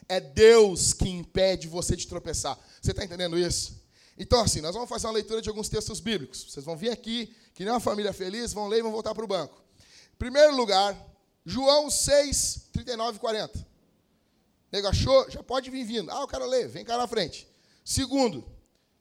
[0.06, 2.58] É Deus que impede você de tropeçar.
[2.82, 3.82] Você está entendendo isso?
[4.18, 6.44] Então, assim, nós vamos fazer uma leitura de alguns textos bíblicos.
[6.50, 9.24] Vocês vão vir aqui, que nem uma família feliz, vão ler e vão voltar para
[9.24, 9.62] o banco.
[10.12, 10.94] Em primeiro lugar,
[11.48, 13.66] João 6, 39 e 40.
[14.70, 15.30] Nego achou?
[15.30, 16.10] Já pode vir vindo.
[16.10, 17.48] Ah, eu quero ler, vem cá na frente.
[17.82, 18.44] Segundo,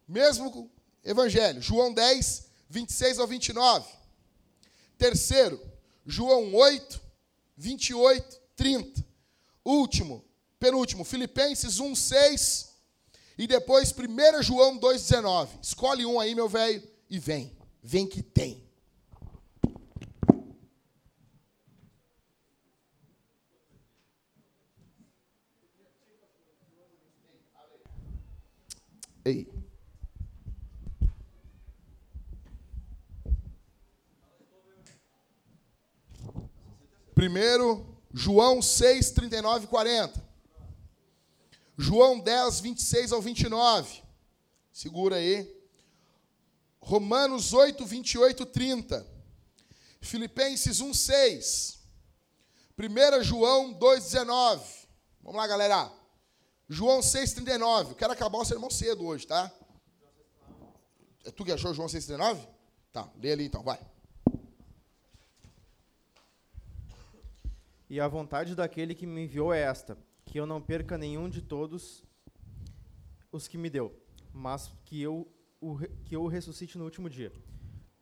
[0.08, 0.72] mesmo
[1.04, 3.86] evangelho, João 10, 26 ao 29.
[4.98, 5.62] Terceiro,
[6.06, 7.02] João 8,
[7.58, 9.06] 28, 30.
[9.66, 10.24] Último,
[10.58, 12.76] penúltimo, Filipenses 1, 6
[13.38, 15.50] e depois 1 João 2,19.
[15.62, 17.58] Escolhe um aí, meu velho, e vem.
[17.84, 18.67] Vem que tem.
[29.28, 29.46] Ei.
[37.14, 40.26] Primeiro, João 6, 39 e 40.
[41.78, 44.02] João 10, 26 ao 29.
[44.72, 45.54] Segura aí.
[46.80, 49.06] Romanos 8, 28, 30.
[50.00, 51.80] Filipenses 1, 6.
[52.80, 54.64] 1 João 2, 19.
[55.22, 55.97] Vamos lá, galera.
[56.70, 57.96] João 6, 39.
[57.96, 59.52] quero acabar o sermão cedo hoje, tá?
[61.24, 62.46] É tu que achou João 6, 39?
[62.92, 63.80] Tá, lê ali então, vai.
[67.90, 71.42] E a vontade daquele que me enviou é esta: que eu não perca nenhum de
[71.42, 72.04] todos
[73.32, 73.98] os que me deu,
[74.34, 75.26] mas que eu
[75.62, 77.32] o, que eu o ressuscite no último dia.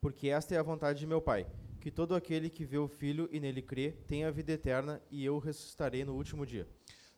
[0.02, 1.48] Porque esta é a vontade de meu Pai,
[1.80, 5.38] que todo aquele que vê o Filho e nele crê tenha vida eterna, e eu
[5.38, 6.68] ressuscitarei no último dia.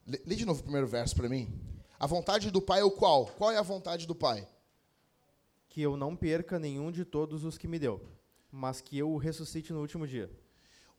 [0.07, 1.53] Lê, de novo o primeiro verso para mim.
[1.99, 3.25] A vontade do Pai é o qual?
[3.25, 4.47] Qual é a vontade do Pai?
[5.67, 8.01] Que eu não perca nenhum de todos os que me deu,
[8.49, 10.31] mas que eu o ressuscite no último dia.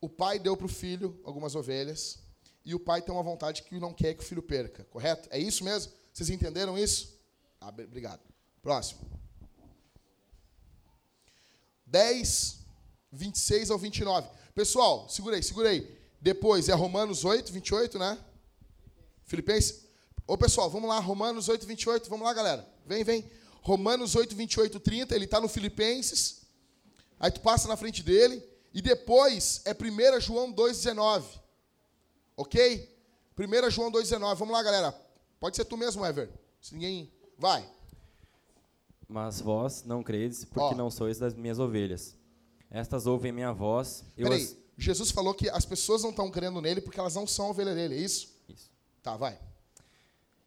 [0.01, 2.19] O pai deu para o filho algumas ovelhas
[2.65, 5.29] e o pai tem uma vontade que não quer que o filho perca, correto?
[5.33, 5.93] É isso mesmo?
[6.13, 7.19] Vocês entenderam isso?
[7.61, 8.21] Ah, obrigado.
[8.63, 9.01] Próximo.
[11.87, 12.59] 10,
[13.11, 14.29] 26 ao 29.
[14.55, 15.99] Pessoal, segura aí, segura aí.
[16.21, 18.19] Depois é Romanos 8, 28, né?
[19.29, 19.85] Filipenses.
[20.27, 22.11] Ô, pessoal, vamos lá, Romanos 8, 28.
[22.11, 22.67] Vamos lá, galera.
[22.85, 23.31] Vem, vem.
[23.63, 25.15] Romanos 8, 28, 30.
[25.15, 26.43] Ele está no Filipenses.
[27.21, 28.43] Aí tu passa na frente dele.
[28.75, 31.25] E depois é 1 João 2,19.
[32.37, 32.97] Ok?
[33.39, 34.35] 1 João 2,19.
[34.35, 34.93] Vamos lá, galera.
[35.39, 36.31] Pode ser tu mesmo, Ever.
[36.61, 37.13] Se ninguém.
[37.39, 37.69] Vai.
[39.07, 40.77] Mas vós não credes, porque Ó.
[40.77, 42.17] não sois das minhas ovelhas.
[42.71, 44.43] Estas ouvem minha voz, eu Peraí.
[44.43, 44.57] as...
[44.77, 47.95] Jesus falou que as pessoas não estão crendo nele porque elas não são ovelha dele,
[47.95, 48.38] é isso?
[49.09, 49.41] Tá, vai.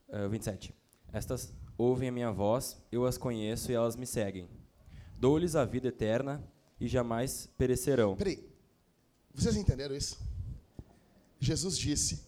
[0.07, 0.71] Ah, 27.
[1.11, 4.47] Estas ouvem a minha voz, eu as conheço e elas me seguem.
[5.17, 6.47] Dou-lhes a vida eterna
[6.79, 8.15] e jamais perecerão.
[8.15, 8.47] Peraí.
[9.33, 10.19] Vocês entenderam isso?
[11.39, 12.23] Jesus disse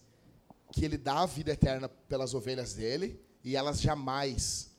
[0.72, 4.72] que ele dá a vida eterna pelas ovelhas dele e elas jamais,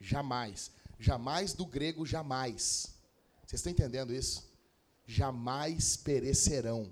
[0.00, 2.96] jamais, jamais do grego jamais.
[3.46, 4.50] Vocês estão entendendo isso?
[5.04, 6.90] Jamais perecerão.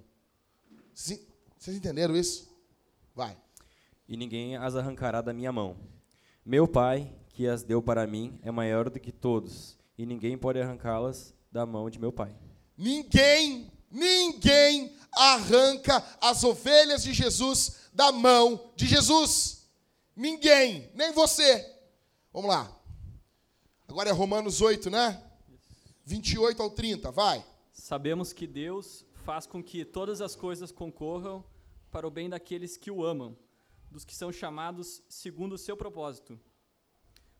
[0.92, 2.54] Vocês entenderam isso?
[3.14, 3.34] Vai.
[4.10, 5.76] E ninguém as arrancará da minha mão.
[6.44, 10.60] Meu Pai, que as deu para mim, é maior do que todos, e ninguém pode
[10.60, 12.36] arrancá-las da mão de meu Pai.
[12.76, 19.70] Ninguém, ninguém arranca as ovelhas de Jesus da mão de Jesus.
[20.16, 21.64] Ninguém, nem você.
[22.32, 22.68] Vamos lá.
[23.86, 25.22] Agora é Romanos 8, né?
[26.04, 27.46] 28 ao 30, vai.
[27.72, 31.44] Sabemos que Deus faz com que todas as coisas concorram
[31.92, 33.36] para o bem daqueles que o amam,
[33.90, 36.38] dos que são chamados segundo o seu propósito.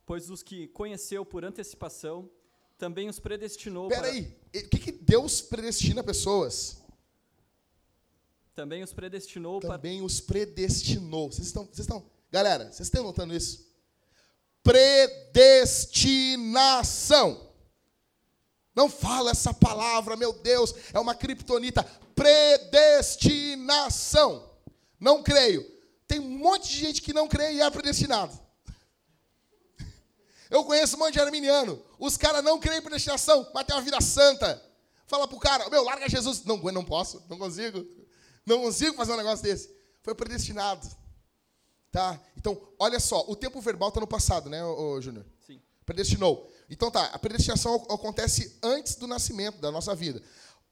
[0.05, 2.29] Pois os que conheceu por antecipação,
[2.77, 6.81] também os predestinou Pera para aí, o que, que Deus predestina pessoas?
[8.61, 11.33] também os predestinou para Também os predestinou.
[11.33, 13.67] Vocês estão, vocês estão, galera, vocês estão notando isso?
[14.63, 17.49] Predestinação.
[18.75, 21.83] Não fala essa palavra, meu Deus, é uma criptonita.
[22.15, 24.51] Predestinação.
[24.99, 25.65] Não creio.
[26.11, 28.37] Tem um monte de gente que não crê e é predestinado.
[30.51, 31.81] Eu conheço um monte de arminiano.
[32.01, 34.61] Os caras não creem em predestinação, mas tem uma vida santa.
[35.07, 36.43] Fala pro cara, meu, larga Jesus.
[36.43, 37.87] Não, não posso, não consigo.
[38.45, 39.73] Não consigo fazer um negócio desse.
[40.03, 40.85] Foi predestinado.
[41.93, 42.21] Tá?
[42.37, 44.59] Então, olha só, o tempo verbal está no passado, né,
[45.01, 45.25] Júnior?
[45.47, 45.63] Sim.
[45.87, 46.53] Predestinou.
[46.69, 50.21] Então tá, a predestinação ac- acontece antes do nascimento da nossa vida.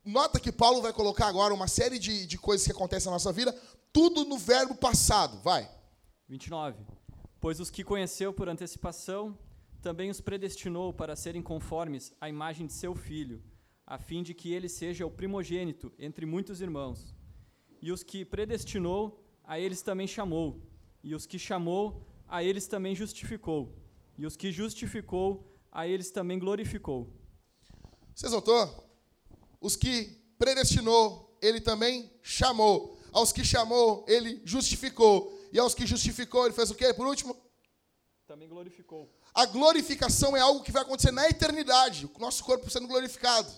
[0.09, 3.31] Nota que Paulo vai colocar agora uma série de, de coisas que acontecem na nossa
[3.31, 3.53] vida,
[3.93, 5.39] tudo no verbo passado.
[5.43, 5.71] Vai.
[6.27, 6.83] 29.
[7.39, 9.39] Pois os que conheceu por antecipação,
[9.83, 13.43] também os predestinou para serem conformes à imagem de seu filho,
[13.87, 17.15] a fim de que ele seja o primogênito entre muitos irmãos.
[17.83, 20.59] E os que predestinou, a eles também chamou.
[21.05, 23.77] E os que chamou, a eles também justificou.
[24.17, 27.13] E os que justificou, a eles também glorificou.
[28.15, 28.88] Vocês notou?
[29.61, 32.99] Os que predestinou, ele também chamou.
[33.13, 35.37] Aos que chamou, ele justificou.
[35.53, 36.93] E aos que justificou, ele fez o quê?
[36.93, 37.37] Por último,
[38.27, 39.11] Também glorificou.
[39.35, 43.51] a glorificação é algo que vai acontecer na eternidade, o nosso corpo sendo glorificado.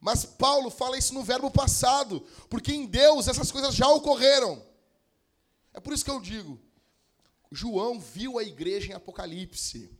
[0.00, 4.64] Mas Paulo fala isso no verbo passado, porque em Deus essas coisas já ocorreram.
[5.74, 6.58] É por isso que eu digo,
[7.52, 9.90] João viu a igreja em Apocalipse.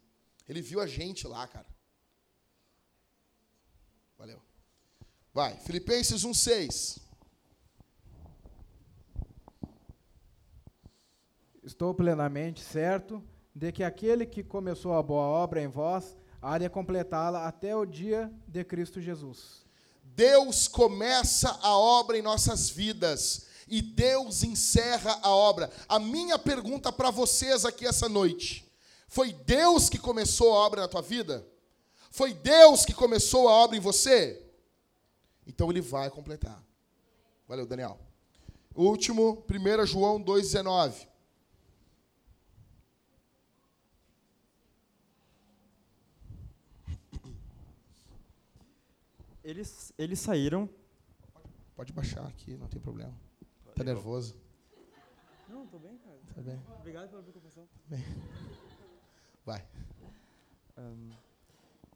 [0.49, 1.67] Ele viu a gente lá, cara.
[4.17, 4.43] Valeu.
[5.39, 6.99] Vai, Filipenses 1:6.
[11.63, 13.23] Estou plenamente certo
[13.55, 17.87] de que aquele que começou a boa obra em vós há de completá-la até o
[17.87, 19.65] dia de Cristo Jesus.
[20.03, 25.71] Deus começa a obra em nossas vidas e Deus encerra a obra.
[25.89, 28.69] A minha pergunta para vocês aqui essa noite:
[29.07, 31.47] foi Deus que começou a obra na tua vida?
[32.11, 34.48] Foi Deus que começou a obra em você?
[35.49, 36.63] Então ele vai completar.
[37.49, 37.99] Valeu, Daniel.
[38.75, 41.09] O último, 1 João 2,19.
[49.43, 50.69] Eles, eles saíram.
[51.75, 53.19] Pode baixar aqui, não tem problema.
[53.75, 54.37] Tá nervoso?
[55.49, 56.19] Não, tô bem, cara.
[56.35, 56.61] Tá bem.
[56.79, 57.67] Obrigado pela preocupação.
[59.47, 59.67] Vai.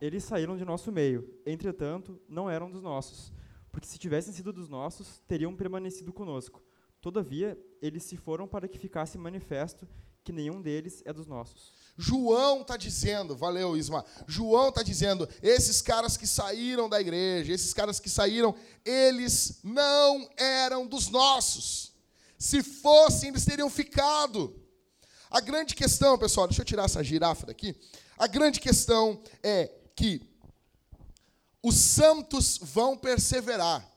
[0.01, 3.33] Eles saíram de nosso meio, entretanto, não eram dos nossos.
[3.73, 6.63] Porque se tivessem sido dos nossos, teriam permanecido conosco.
[7.01, 9.89] Todavia, eles se foram para que ficasse manifesto
[10.23, 11.73] que nenhum deles é dos nossos.
[11.97, 14.05] João está dizendo, valeu Isma.
[14.27, 18.55] João está dizendo, esses caras que saíram da igreja, esses caras que saíram,
[18.85, 21.93] eles não eram dos nossos.
[22.39, 24.55] Se fossem, eles teriam ficado.
[25.31, 27.75] A grande questão, pessoal, deixa eu tirar essa girafa daqui.
[28.17, 29.67] A grande questão é
[29.97, 30.32] que
[31.63, 33.89] os santos vão perseverar.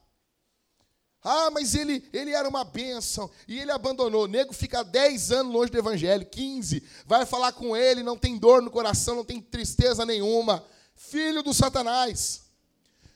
[1.27, 4.25] Ah, mas ele, ele era uma bênção e ele abandonou.
[4.25, 6.83] O nego fica 10 anos longe do evangelho, 15.
[7.07, 10.63] Vai falar com ele, não tem dor no coração, não tem tristeza nenhuma.
[10.95, 12.43] Filho do Satanás.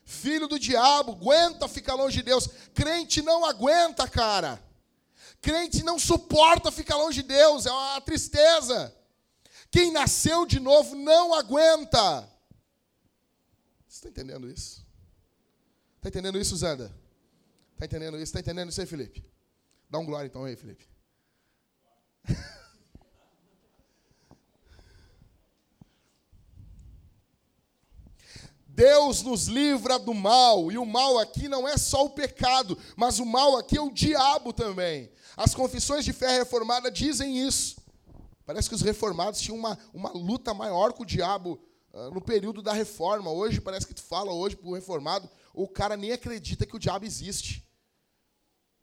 [0.04, 2.50] Filho do diabo, aguenta ficar longe de Deus.
[2.74, 4.60] Crente não aguenta, cara.
[5.40, 8.92] Crente não suporta ficar longe de Deus, é uma tristeza.
[9.70, 12.28] Quem nasceu de novo não aguenta.
[14.00, 14.88] Está entendendo isso?
[15.98, 16.90] Está entendendo isso, Zanda?
[17.74, 18.24] Está entendendo isso?
[18.24, 19.26] Está entendendo isso aí, Felipe?
[19.90, 20.88] Dá um glória então aí, Felipe.
[28.68, 33.20] Deus nos livra do mal, e o mal aqui não é só o pecado, mas
[33.20, 35.12] o mal aqui é o diabo também.
[35.36, 37.76] As confissões de fé reformada dizem isso.
[38.46, 41.62] Parece que os reformados tinham uma, uma luta maior com o diabo
[42.14, 43.32] no período da reforma.
[43.32, 46.80] Hoje, parece que tu fala hoje para o reformado, o cara nem acredita que o
[46.80, 47.68] diabo existe.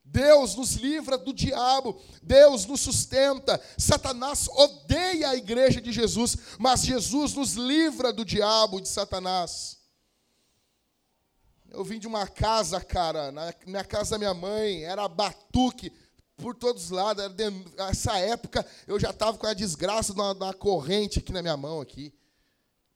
[0.09, 3.61] Deus nos livra do diabo, Deus nos sustenta.
[3.77, 9.79] Satanás odeia a igreja de Jesus, mas Jesus nos livra do diabo, de Satanás.
[11.69, 15.93] Eu vim de uma casa, cara, na minha casa da minha mãe, era batuque
[16.37, 17.25] por todos os lados.
[17.77, 22.15] Nessa época eu já estava com a desgraça da corrente aqui na minha mão aqui.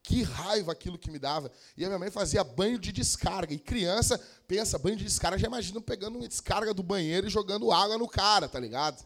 [0.03, 1.51] Que raiva aquilo que me dava.
[1.77, 3.53] E a minha mãe fazia banho de descarga.
[3.53, 7.71] E criança, pensa, banho de descarga, já imagina pegando uma descarga do banheiro e jogando
[7.71, 9.05] água no cara, tá ligado?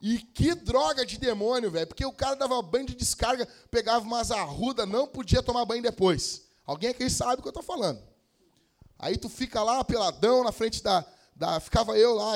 [0.00, 1.86] E que droga de demônio, velho.
[1.86, 6.42] Porque o cara dava banho de descarga, pegava umas arruda, não podia tomar banho depois.
[6.66, 8.02] Alguém aqui sabe o que eu tô falando.
[8.98, 11.04] Aí tu fica lá peladão na frente da.
[11.34, 12.34] da ficava eu lá,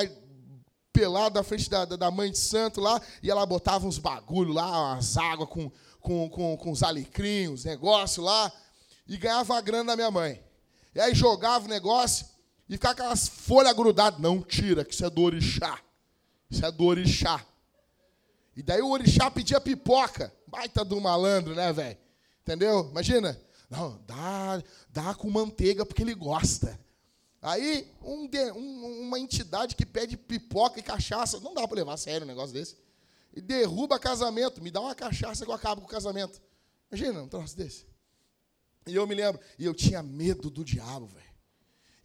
[0.93, 4.93] pelado na frente da, da mãe de santo lá, e ela botava uns bagulho lá,
[4.93, 5.71] umas águas com,
[6.03, 8.51] com, com, com os alecrinhos, negócio lá,
[9.07, 10.43] e ganhava a grana da minha mãe.
[10.93, 12.27] E aí jogava o negócio
[12.69, 14.19] e ficava aquelas folhas grudadas.
[14.19, 15.79] Não tira, que isso é do orixá.
[16.51, 17.43] Isso é do orixá.
[18.55, 20.31] E daí o orixá pedia pipoca.
[20.45, 21.97] Baita do malandro, né, velho?
[22.41, 22.89] Entendeu?
[22.91, 23.39] Imagina.
[23.69, 26.79] Não, dá, dá com manteiga porque ele gosta.
[27.41, 31.97] Aí, um, um, uma entidade que pede pipoca e cachaça, não dá para levar a
[31.97, 32.77] sério um negócio desse.
[33.33, 36.41] E derruba casamento, me dá uma cachaça que eu acabo com o casamento.
[36.91, 37.85] Imagina um troço desse.
[38.85, 41.33] E eu me lembro, e eu tinha medo do diabo, velho.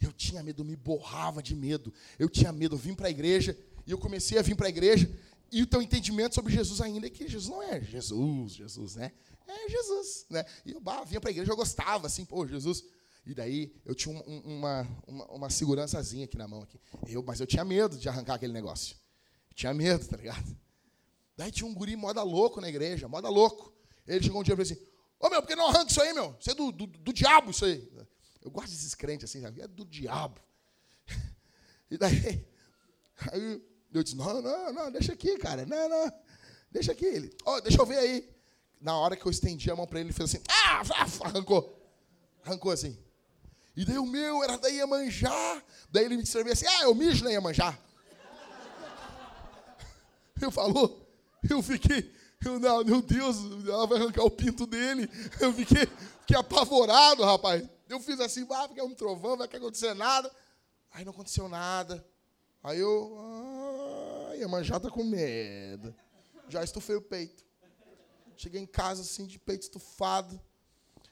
[0.00, 1.92] Eu tinha medo, eu me borrava de medo.
[2.18, 4.70] Eu tinha medo, eu vim para a igreja, e eu comecei a vir para a
[4.70, 5.10] igreja,
[5.50, 9.12] e o teu entendimento sobre Jesus ainda é que Jesus não é Jesus, Jesus, né?
[9.46, 10.44] É Jesus, né?
[10.64, 12.84] E eu bah, vinha para a igreja, eu gostava, assim, pô, Jesus.
[13.26, 16.62] E daí eu tinha um, uma, uma, uma segurançazinha aqui na mão.
[16.62, 16.78] Aqui.
[17.06, 18.96] Eu, mas eu tinha medo de arrancar aquele negócio.
[19.50, 20.56] Eu tinha medo, tá ligado?
[21.38, 23.72] Daí tinha um guri moda louco na igreja, moda louco.
[24.08, 24.82] Ele chegou um dia e falou assim,
[25.20, 26.36] ô meu, por que não arranca isso aí, meu?
[26.40, 27.88] Isso é do, do, do diabo, isso aí.
[28.42, 29.60] Eu gosto desses crentes assim, sabe?
[29.60, 30.40] É do diabo.
[31.90, 32.46] E daí,
[33.32, 33.62] aí
[33.94, 35.64] eu disse, não, não, não, deixa aqui, cara.
[35.64, 36.12] Não, não,
[36.70, 37.06] deixa aqui.
[37.06, 38.28] Ele, oh, deixa eu ver aí.
[38.78, 40.82] Na hora que eu estendi a mão para ele, ele fez assim, ah,
[41.24, 41.82] arrancou.
[42.44, 42.98] Arrancou assim.
[43.74, 45.62] E daí o meu era da Iemanjá.
[45.88, 47.78] Daí ele me escreveu assim, ah, eu mijo na Iemanjá.
[50.42, 51.07] Eu falou,
[51.48, 52.12] eu fiquei,
[52.44, 53.36] eu, não, meu Deus,
[53.66, 55.08] ela vai arrancar o pinto dele.
[55.40, 55.86] Eu fiquei,
[56.20, 57.68] fiquei apavorado, rapaz.
[57.88, 60.30] Eu fiz assim, ah, porque é um trovão, vai acontecer nada.
[60.92, 62.04] Aí não aconteceu nada.
[62.62, 65.94] Aí eu, ah, Iemanjá tá com medo.
[66.48, 67.44] Já estufei o peito.
[68.36, 70.40] Cheguei em casa assim, de peito estufado.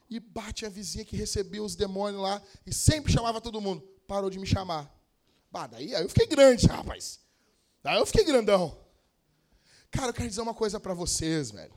[0.09, 3.83] E bate a vizinha que recebia os demônios lá e sempre chamava todo mundo.
[4.07, 4.93] Parou de me chamar.
[5.51, 7.19] Bah, daí aí eu fiquei grande, rapaz.
[7.83, 8.86] Daí eu fiquei grandão.
[9.97, 11.73] Cara, eu quero dizer uma coisa para vocês, velho.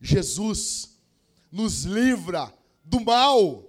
[0.00, 0.96] Jesus
[1.52, 2.50] nos livra
[2.82, 3.62] do mal.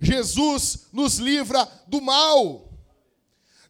[0.00, 2.72] Jesus nos livra do mal.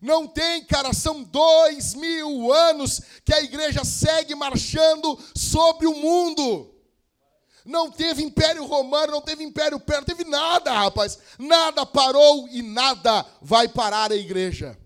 [0.00, 6.72] Não tem, cara, são dois mil anos que a igreja segue marchando sobre o mundo.
[7.64, 11.18] Não teve império romano, não teve império persa, não teve nada, rapaz.
[11.36, 14.78] Nada parou e nada vai parar a igreja.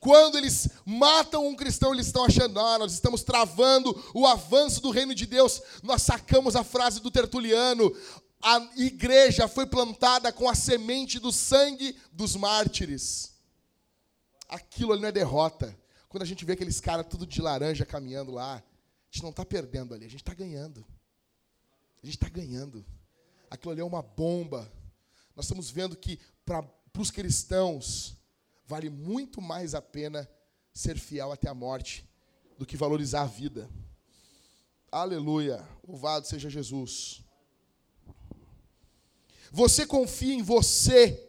[0.00, 4.90] Quando eles matam um cristão, eles estão achando, ah, nós estamos travando o avanço do
[4.90, 5.60] reino de Deus.
[5.82, 7.94] Nós sacamos a frase do Tertuliano:
[8.42, 13.34] a igreja foi plantada com a semente do sangue dos mártires.
[14.48, 15.78] aquilo ali não é derrota.
[16.08, 18.62] Quando a gente vê aqueles caras tudo de laranja caminhando lá, a
[19.10, 20.84] gente não está perdendo ali, a gente está ganhando.
[22.02, 22.84] A gente está ganhando.
[23.50, 24.72] Aquilo ali é uma bomba.
[25.36, 26.64] Nós estamos vendo que para
[26.98, 28.16] os cristãos
[28.70, 30.30] vale muito mais a pena
[30.72, 32.08] ser fiel até a morte
[32.56, 33.68] do que valorizar a vida.
[34.92, 35.68] Aleluia.
[35.84, 37.20] Louvado seja Jesus.
[39.50, 41.28] Você confia em você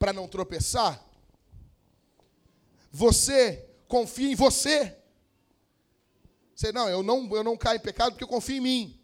[0.00, 1.00] para não tropeçar?
[2.90, 4.96] Você confia em você?
[6.56, 9.00] Você não, eu não, eu não caio em pecado porque eu confio em mim.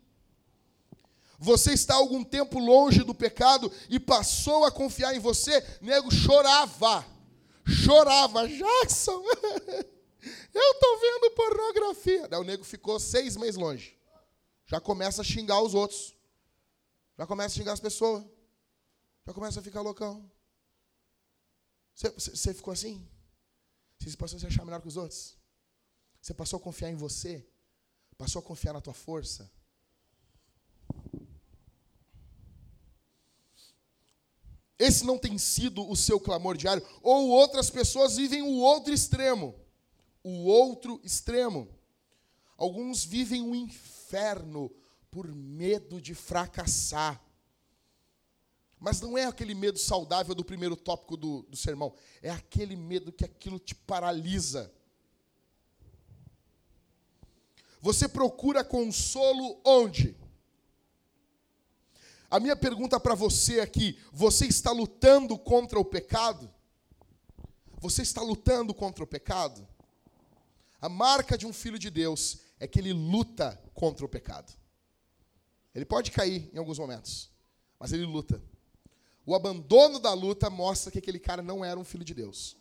[1.38, 7.19] Você está algum tempo longe do pecado e passou a confiar em você, nego chorava.
[7.70, 9.22] Chorava, Jackson,
[10.54, 12.28] eu estou vendo pornografia.
[12.28, 13.98] Daí o nego ficou seis meses longe.
[14.66, 16.14] Já começa a xingar os outros.
[17.18, 18.24] Já começa a xingar as pessoas.
[19.26, 20.30] Já começa a ficar loucão.
[21.94, 23.06] Você, ficou assim?
[23.98, 25.36] Você passou a se achar melhor que os outros?
[26.20, 27.46] Você passou a confiar em você?
[28.16, 29.50] Passou a confiar na tua força?
[34.80, 36.82] Esse não tem sido o seu clamor diário?
[37.02, 39.54] Ou outras pessoas vivem o outro extremo?
[40.24, 41.68] O outro extremo.
[42.56, 44.72] Alguns vivem o inferno
[45.10, 47.22] por medo de fracassar.
[48.78, 51.94] Mas não é aquele medo saudável do primeiro tópico do, do sermão.
[52.22, 54.72] É aquele medo que aquilo te paralisa.
[57.82, 60.16] Você procura consolo onde?
[62.30, 66.50] A minha pergunta para você aqui: você está lutando contra o pecado?
[67.80, 69.66] Você está lutando contra o pecado?
[70.80, 74.52] A marca de um filho de Deus é que ele luta contra o pecado.
[75.74, 77.30] Ele pode cair em alguns momentos,
[77.78, 78.42] mas ele luta.
[79.26, 82.56] O abandono da luta mostra que aquele cara não era um filho de Deus.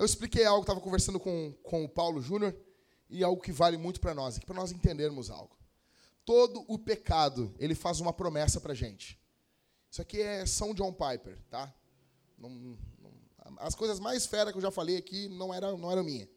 [0.00, 2.56] Eu expliquei algo, estava conversando com, com o Paulo Júnior,
[3.10, 5.54] e algo que vale muito para nós, para nós entendermos algo.
[6.30, 9.20] Todo o pecado, ele faz uma promessa para gente.
[9.90, 11.74] Isso aqui é São John Piper, tá?
[12.38, 12.78] Não, não,
[13.56, 16.28] as coisas mais fera que eu já falei aqui não eram não era minha.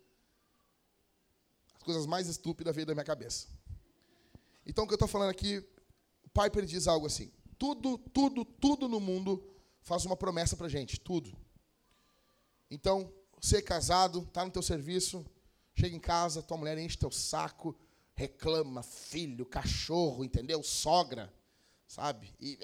[1.76, 3.46] As coisas mais estúpidas veio da minha cabeça.
[4.66, 5.64] Então, o que eu estou falando aqui,
[6.34, 9.48] Piper diz algo assim: tudo, tudo, tudo no mundo
[9.80, 11.38] faz uma promessa para gente, tudo.
[12.68, 15.24] Então, ser casado, tá no teu serviço,
[15.76, 17.78] chega em casa, tua mulher enche teu saco,
[18.16, 20.62] reclama, filho, cachorro, entendeu?
[20.64, 21.34] Sogra,
[21.88, 22.34] sabe?
[22.40, 22.58] E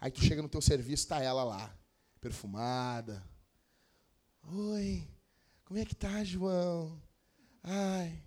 [0.00, 1.76] aí tu chega no teu serviço, tá ela lá,
[2.20, 3.22] perfumada.
[4.44, 5.06] Oi,
[5.64, 7.00] como é que tá, João?
[7.62, 8.22] Ai,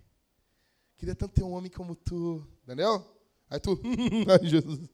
[0.96, 3.04] queria tanto ter um homem como tu, entendeu?
[3.50, 3.80] Aí tu,
[4.30, 4.88] ai Jesus,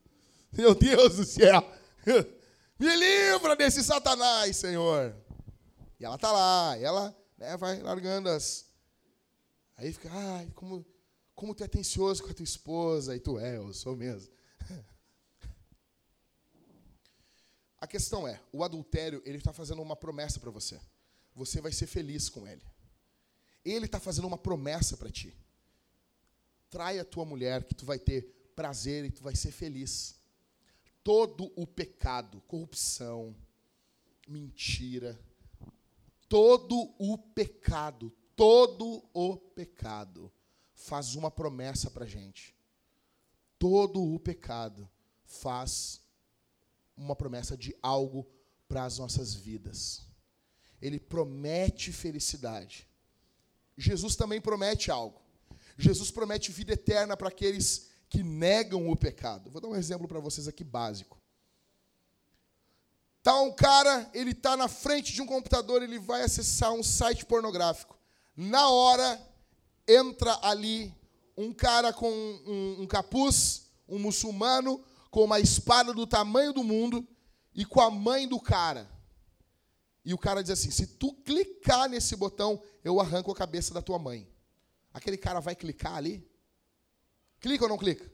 [0.52, 1.62] meu Deus do céu.
[2.78, 5.14] Me livra desse Satanás, Senhor.
[5.98, 8.67] E ela tá lá, e ela né, vai largando as.
[9.78, 10.84] Aí fica, ai, como,
[11.36, 13.14] como tu é atencioso com a tua esposa.
[13.16, 14.30] E tu é, eu sou mesmo.
[17.80, 20.80] A questão é, o adultério, ele está fazendo uma promessa para você.
[21.32, 22.64] Você vai ser feliz com ele.
[23.64, 25.32] Ele está fazendo uma promessa para ti.
[26.68, 30.18] Trai a tua mulher, que tu vai ter prazer e tu vai ser feliz
[31.04, 33.34] todo o pecado, corrupção,
[34.26, 35.18] mentira,
[36.28, 40.32] todo o pecado, todo o pecado
[40.72, 42.54] faz uma promessa para a gente.
[43.58, 44.88] Todo o pecado
[45.24, 46.00] faz
[46.96, 48.24] uma promessa de algo
[48.68, 50.06] para as nossas vidas.
[50.80, 52.86] Ele promete felicidade.
[53.76, 55.20] Jesus também promete algo.
[55.76, 59.50] Jesus promete vida eterna para aqueles que negam o pecado.
[59.50, 61.20] Vou dar um exemplo para vocês aqui básico.
[63.20, 67.26] Tá um cara, ele tá na frente de um computador, ele vai acessar um site
[67.26, 67.97] pornográfico.
[68.40, 69.20] Na hora
[69.84, 70.94] entra ali
[71.36, 74.80] um cara com um, um capuz, um muçulmano
[75.10, 77.04] com uma espada do tamanho do mundo
[77.52, 78.88] e com a mãe do cara.
[80.04, 83.82] E o cara diz assim: se tu clicar nesse botão, eu arranco a cabeça da
[83.82, 84.32] tua mãe.
[84.94, 86.24] Aquele cara vai clicar ali?
[87.40, 88.08] Clica ou não clica?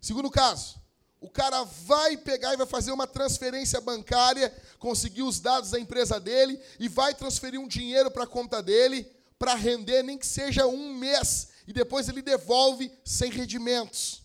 [0.00, 0.80] Segundo caso,
[1.26, 6.20] o cara vai pegar e vai fazer uma transferência bancária, conseguir os dados da empresa
[6.20, 10.68] dele e vai transferir um dinheiro para a conta dele para render nem que seja
[10.68, 14.22] um mês e depois ele devolve sem rendimentos.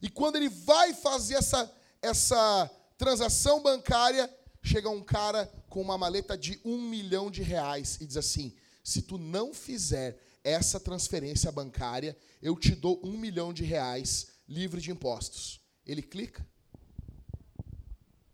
[0.00, 6.36] E quando ele vai fazer essa, essa transação bancária, chega um cara com uma maleta
[6.36, 12.16] de um milhão de reais e diz assim: se tu não fizer essa transferência bancária,
[12.40, 15.60] eu te dou um milhão de reais livre de impostos.
[15.84, 16.46] Ele clica?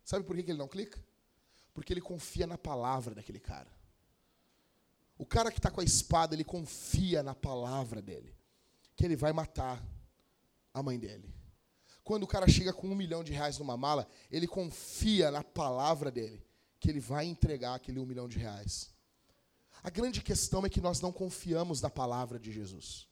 [0.04, 1.02] Sabe por que ele não clica?
[1.72, 3.72] Porque ele confia na palavra daquele cara.
[5.16, 8.34] O cara que está com a espada, ele confia na palavra dele.
[8.96, 9.82] Que ele vai matar
[10.72, 11.32] a mãe dele.
[12.02, 16.10] Quando o cara chega com um milhão de reais numa mala, ele confia na palavra
[16.10, 16.44] dele.
[16.78, 18.92] Que ele vai entregar aquele um milhão de reais.
[19.82, 23.08] A grande questão é que nós não confiamos na palavra de Jesus.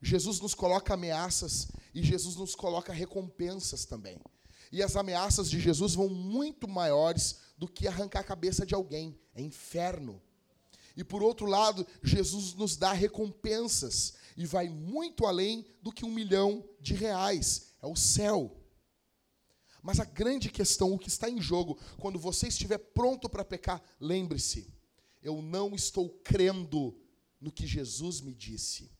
[0.00, 4.20] Jesus nos coloca ameaças e Jesus nos coloca recompensas também.
[4.70, 9.18] E as ameaças de Jesus vão muito maiores do que arrancar a cabeça de alguém.
[9.34, 10.20] É inferno.
[10.96, 16.12] E por outro lado, Jesus nos dá recompensas e vai muito além do que um
[16.12, 17.68] milhão de reais.
[17.80, 18.56] É o céu.
[19.82, 23.82] Mas a grande questão, o que está em jogo, quando você estiver pronto para pecar,
[24.00, 24.72] lembre-se:
[25.22, 26.96] eu não estou crendo
[27.40, 28.90] no que Jesus me disse.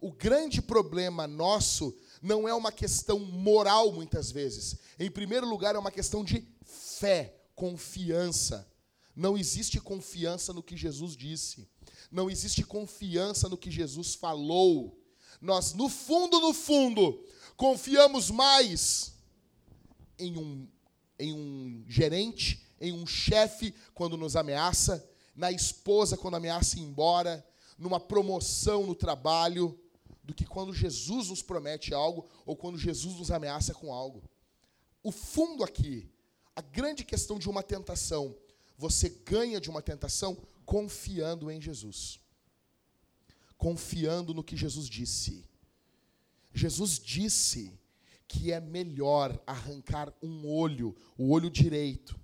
[0.00, 4.78] O grande problema nosso não é uma questão moral, muitas vezes.
[4.98, 8.66] Em primeiro lugar, é uma questão de fé, confiança.
[9.14, 11.68] Não existe confiança no que Jesus disse.
[12.10, 14.98] Não existe confiança no que Jesus falou.
[15.40, 17.22] Nós, no fundo, no fundo,
[17.56, 19.14] confiamos mais
[20.18, 20.68] em um,
[21.18, 27.46] em um gerente, em um chefe quando nos ameaça, na esposa quando ameaça ir embora,
[27.78, 29.78] numa promoção no trabalho,
[30.30, 34.22] do que quando Jesus nos promete algo ou quando Jesus nos ameaça com algo.
[35.02, 36.08] O fundo aqui,
[36.54, 38.36] a grande questão de uma tentação,
[38.78, 42.20] você ganha de uma tentação confiando em Jesus.
[43.58, 45.44] Confiando no que Jesus disse.
[46.54, 47.76] Jesus disse
[48.28, 52.16] que é melhor arrancar um olho, o olho direito,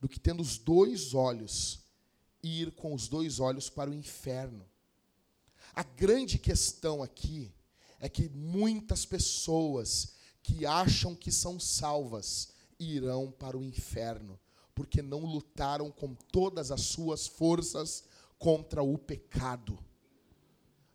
[0.00, 1.84] do que tendo os dois olhos
[2.42, 4.64] ir com os dois olhos para o inferno.
[5.72, 7.52] A grande questão aqui
[8.00, 14.38] é que muitas pessoas que acham que são salvas irão para o inferno,
[14.74, 18.04] porque não lutaram com todas as suas forças
[18.38, 19.78] contra o pecado.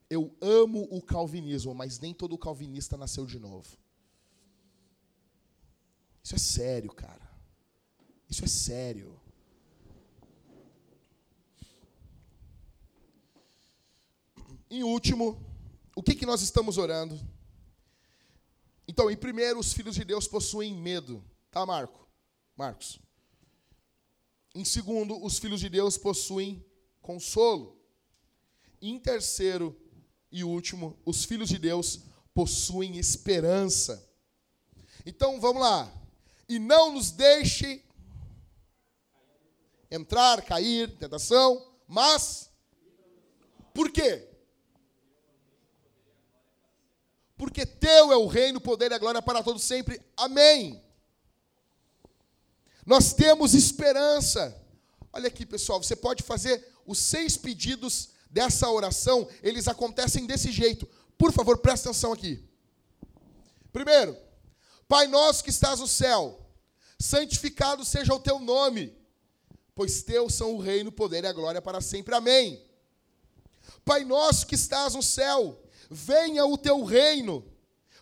[0.09, 3.77] Eu amo o calvinismo, mas nem todo calvinista nasceu de novo.
[6.23, 7.29] Isso é sério, cara.
[8.29, 9.19] Isso é sério.
[14.69, 15.43] Em último,
[15.95, 17.19] o que, que nós estamos orando?
[18.87, 21.23] Então, em primeiro, os filhos de Deus possuem medo.
[21.49, 22.07] Tá, Marco?
[22.55, 22.99] Marcos.
[24.53, 26.63] Em segundo, os filhos de Deus possuem
[27.01, 27.81] consolo.
[28.81, 29.75] Em terceiro
[30.31, 32.01] e último, os filhos de Deus
[32.33, 34.07] possuem esperança.
[35.03, 35.91] Então, vamos lá.
[36.47, 37.83] E não nos deixe
[39.89, 42.51] entrar, cair, tentação, mas
[43.73, 44.28] por quê?
[47.39, 50.01] Porque teu é o reino, o poder e a glória para todos sempre.
[50.17, 50.83] Amém.
[52.85, 54.53] Nós temos esperança.
[55.13, 60.85] Olha aqui, pessoal, você pode fazer os seis pedidos dessa oração, eles acontecem desse jeito.
[61.17, 62.43] Por favor, presta atenção aqui.
[63.71, 64.17] Primeiro,
[64.85, 66.45] Pai nosso que estás no céu,
[66.99, 68.93] santificado seja o teu nome,
[69.73, 72.13] pois teu são o reino, o poder e a glória para sempre.
[72.13, 72.61] Amém.
[73.85, 75.57] Pai nosso que estás no céu,
[75.89, 77.43] venha o teu reino,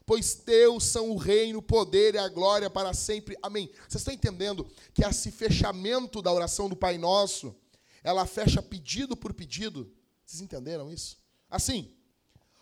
[0.06, 3.38] pois teus são o reino, o poder e a glória para sempre.
[3.42, 3.70] Amém.
[3.88, 7.56] Vocês estão entendendo que esse fechamento da oração do Pai Nosso,
[8.04, 9.92] ela fecha pedido por pedido?
[10.26, 11.18] Vocês entenderam isso?
[11.50, 11.94] Assim,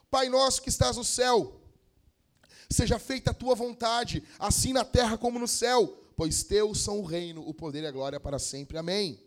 [0.09, 1.61] Pai Nosso que estás no céu,
[2.69, 7.05] seja feita a tua vontade, assim na terra como no céu, pois teus são o
[7.05, 8.77] reino, o poder e a glória para sempre.
[8.77, 9.24] Amém.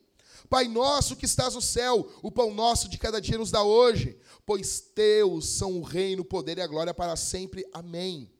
[0.48, 4.18] Pai nosso que estás no céu, o pão nosso de cada dia nos dá hoje,
[4.46, 7.66] pois teus são o reino, o poder e a glória para sempre.
[7.72, 8.30] Amém.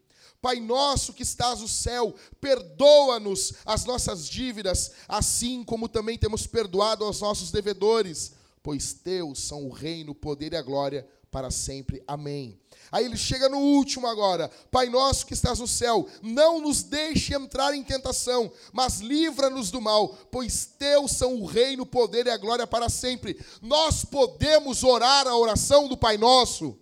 [0.40, 7.04] Pai nosso que estás no céu, perdoa-nos as nossas dívidas, assim como também temos perdoado
[7.04, 8.32] aos nossos devedores,
[8.62, 12.02] pois teus são o reino, o poder e a glória para sempre.
[12.06, 12.58] Amém.
[12.90, 14.50] Aí ele chega no último agora.
[14.70, 19.80] Pai nosso que estás no céu, não nos deixe entrar em tentação, mas livra-nos do
[19.80, 23.38] mal, pois teus são o reino, o poder e a glória para sempre.
[23.60, 26.78] Nós podemos orar a oração do Pai nosso,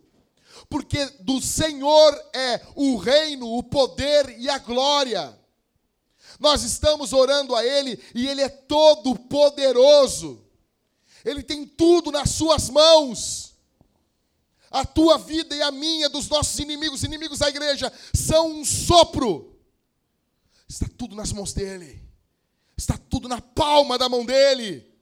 [0.68, 5.36] porque do Senhor é o reino, o poder e a glória.
[6.38, 10.44] Nós estamos orando a Ele e Ele é todo poderoso.
[11.24, 13.45] Ele tem tudo nas suas mãos.
[14.70, 19.56] A tua vida e a minha, dos nossos inimigos, inimigos da igreja, são um sopro.
[20.68, 22.02] Está tudo nas mãos dele.
[22.76, 24.92] Está tudo na palma da mão dele.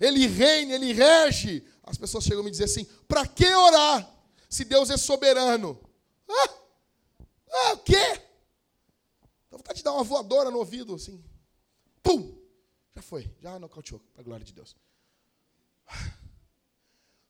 [0.00, 1.64] Ele reina, ele rege.
[1.82, 4.10] As pessoas chegam a me dizer assim: para que orar
[4.48, 5.78] se Deus é soberano?
[6.28, 6.54] Ah,
[7.50, 8.22] ah o quê?
[9.50, 11.22] Dá vontade de dar uma voadora no ouvido assim.
[12.02, 12.36] pum,
[12.94, 14.74] já foi, já nocauteou, para a glória de Deus.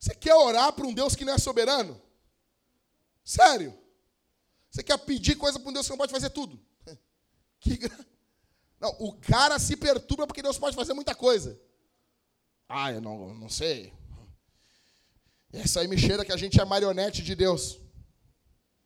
[0.06, 2.00] Você quer orar para um Deus que não é soberano?
[3.24, 3.76] Sério?
[4.70, 6.64] Você quer pedir coisa para um Deus que não pode fazer tudo?
[7.58, 8.06] Que gra...
[8.78, 11.60] Não, o cara se perturba porque Deus pode fazer muita coisa.
[12.68, 13.92] Ah, eu não, não sei.
[15.52, 17.80] Essa aí me cheira que a gente é marionete de Deus.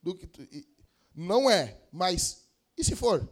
[0.01, 0.67] Do que,
[1.15, 2.49] não é, mas
[2.79, 3.29] e se for?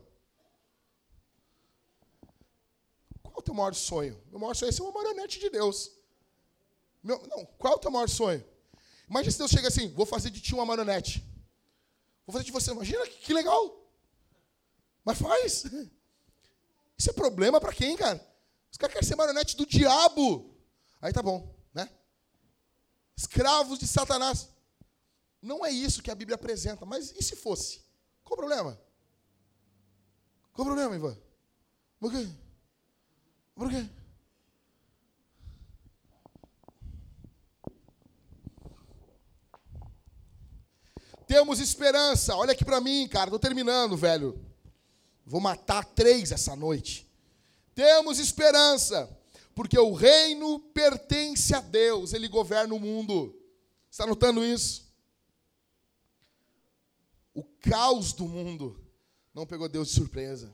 [3.23, 4.21] Qual é o teu maior sonho?
[4.27, 5.98] Meu maior sonho é ser uma marionete de Deus.
[7.03, 8.45] Meu, não, qual é o teu maior sonho?
[9.09, 11.25] Imagina se Deus chega assim, vou fazer de ti uma marionete.
[12.27, 13.89] Vou fazer de você, imagina que, que legal.
[15.05, 15.65] Mas faz.
[16.99, 18.21] Isso é problema para quem, cara?
[18.71, 20.55] Os caras querem ser marionete do diabo.
[21.01, 21.89] Aí tá bom, né?
[23.17, 24.49] Escravos de Satanás.
[25.41, 27.85] Não é isso que a Bíblia apresenta, mas e se fosse?
[28.25, 28.79] Qual o problema?
[30.53, 31.17] Qual o problema, Ivan?
[32.01, 32.29] Por quê?
[33.55, 33.89] Por quê?
[41.29, 42.35] Temos esperança.
[42.35, 43.31] Olha aqui para mim, cara.
[43.31, 44.43] Tô terminando, velho.
[45.27, 47.07] Vou matar três essa noite.
[47.75, 49.15] Temos esperança,
[49.55, 53.39] porque o reino pertence a Deus, ele governa o mundo.
[53.91, 54.91] Está notando isso?
[57.35, 58.83] O caos do mundo
[59.35, 60.53] não pegou Deus de surpresa.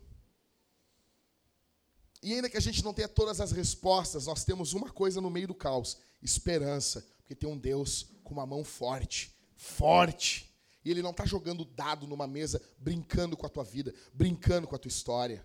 [2.20, 5.30] E ainda que a gente não tenha todas as respostas, nós temos uma coisa no
[5.30, 10.52] meio do caos: esperança, porque tem um Deus com uma mão forte, forte
[10.84, 14.76] e ele não está jogando dado numa mesa, brincando com a tua vida, brincando com
[14.76, 15.44] a tua história.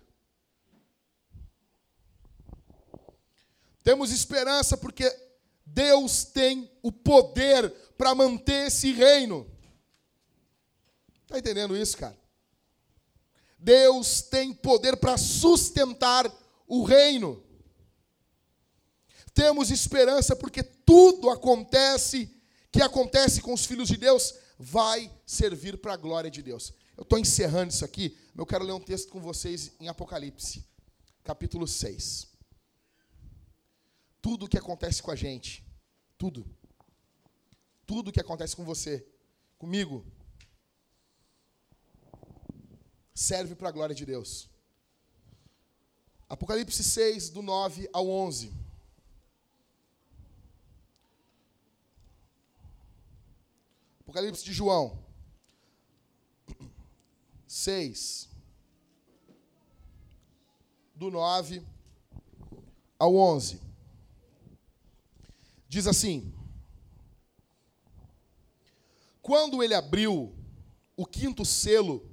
[3.82, 5.10] Temos esperança porque
[5.64, 9.50] Deus tem o poder para manter esse reino.
[11.22, 12.18] Está entendendo isso, cara?
[13.58, 16.30] Deus tem poder para sustentar
[16.66, 17.42] o reino.
[19.32, 22.36] Temos esperança porque tudo acontece
[22.72, 26.74] que acontece com os filhos de Deus vai servir para a glória de Deus.
[26.94, 30.62] Eu estou encerrando isso aqui, mas eu quero ler um texto com vocês em Apocalipse,
[31.24, 32.28] capítulo 6.
[34.20, 35.64] Tudo o que acontece com a gente,
[36.18, 36.46] tudo,
[37.86, 39.08] tudo o que acontece com você,
[39.56, 40.04] comigo,
[43.14, 44.50] serve para a glória de Deus.
[46.28, 48.59] Apocalipse 6, do 9 ao 11.
[54.10, 54.98] Apocalipse de João
[57.46, 58.28] 6,
[60.96, 61.64] do 9
[62.98, 63.60] ao 11.
[65.68, 66.34] Diz assim:
[69.22, 70.34] Quando ele abriu
[70.96, 72.10] o quinto selo,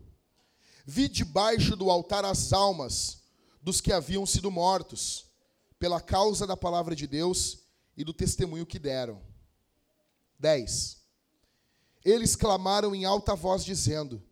[0.86, 3.24] vi debaixo do altar as almas
[3.60, 5.26] dos que haviam sido mortos,
[5.80, 7.64] pela causa da palavra de Deus
[7.98, 9.20] e do testemunho que deram.
[10.38, 11.07] 10.
[12.08, 14.24] Eles clamaram em alta voz, dizendo: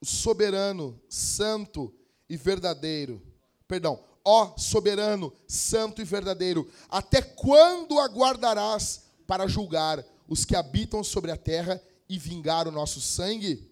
[0.00, 1.94] O soberano, santo
[2.28, 3.22] e verdadeiro,
[3.68, 11.30] perdão, ó soberano, santo e verdadeiro, até quando aguardarás para julgar os que habitam sobre
[11.30, 13.70] a terra e vingar o nosso sangue?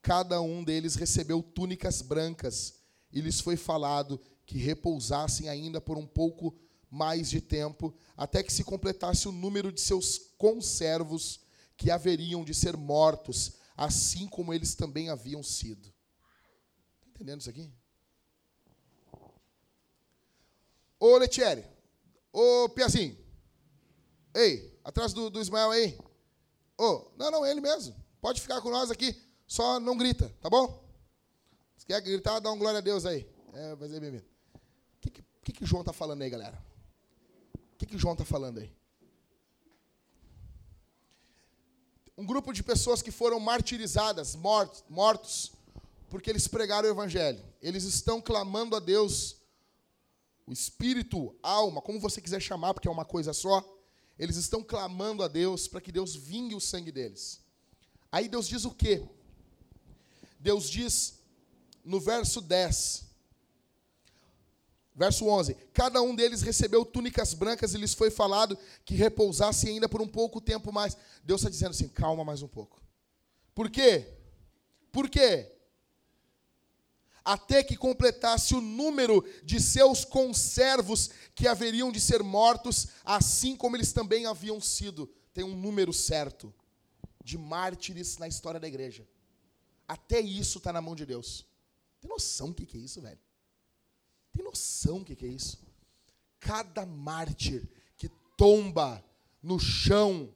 [0.00, 2.76] Cada um deles recebeu túnicas brancas,
[3.12, 6.56] e lhes foi falado que repousassem ainda por um pouco
[6.90, 11.44] mais de tempo, até que se completasse o número de seus conservos
[11.76, 15.92] que haveriam de ser mortos, assim como eles também haviam sido.
[16.98, 17.72] Está entendendo isso aqui?
[20.98, 21.64] Ô Letieri,
[22.32, 23.16] ô Piazinho,
[24.34, 25.98] ei, atrás do, do Ismael aí.
[26.78, 27.94] Ô, não, não, ele mesmo.
[28.20, 30.84] Pode ficar com nós aqui, só não grita, tá bom?
[31.76, 33.28] Se quer gritar, dá um glória a Deus aí.
[33.52, 34.24] É, vai ser bem-vindo.
[34.54, 36.58] O que, que, que, o João está falando aí, galera?
[37.54, 38.74] O que, que João está falando aí?
[42.16, 45.52] Um grupo de pessoas que foram martirizadas, mortos, mortos,
[46.08, 47.44] porque eles pregaram o evangelho.
[47.60, 49.36] Eles estão clamando a Deus,
[50.46, 53.62] o espírito, alma, como você quiser chamar, porque é uma coisa só.
[54.18, 57.40] Eles estão clamando a Deus para que Deus vingue o sangue deles.
[58.10, 59.02] Aí Deus diz o quê?
[60.40, 61.18] Deus diz
[61.84, 63.05] no verso 10,
[64.96, 69.88] Verso 11: Cada um deles recebeu túnicas brancas e lhes foi falado que repousassem ainda
[69.88, 70.96] por um pouco tempo mais.
[71.22, 72.80] Deus está dizendo assim: calma mais um pouco.
[73.54, 74.06] Por quê?
[74.90, 75.52] Por quê?
[77.22, 83.76] Até que completasse o número de seus conservos que haveriam de ser mortos, assim como
[83.76, 85.12] eles também haviam sido.
[85.34, 86.54] Tem um número certo
[87.22, 89.06] de mártires na história da igreja.
[89.86, 91.44] Até isso está na mão de Deus.
[92.00, 93.18] Tem noção do que é isso, velho?
[94.42, 95.58] Noção o que, que é isso?
[96.38, 99.04] Cada mártir que tomba
[99.42, 100.32] no chão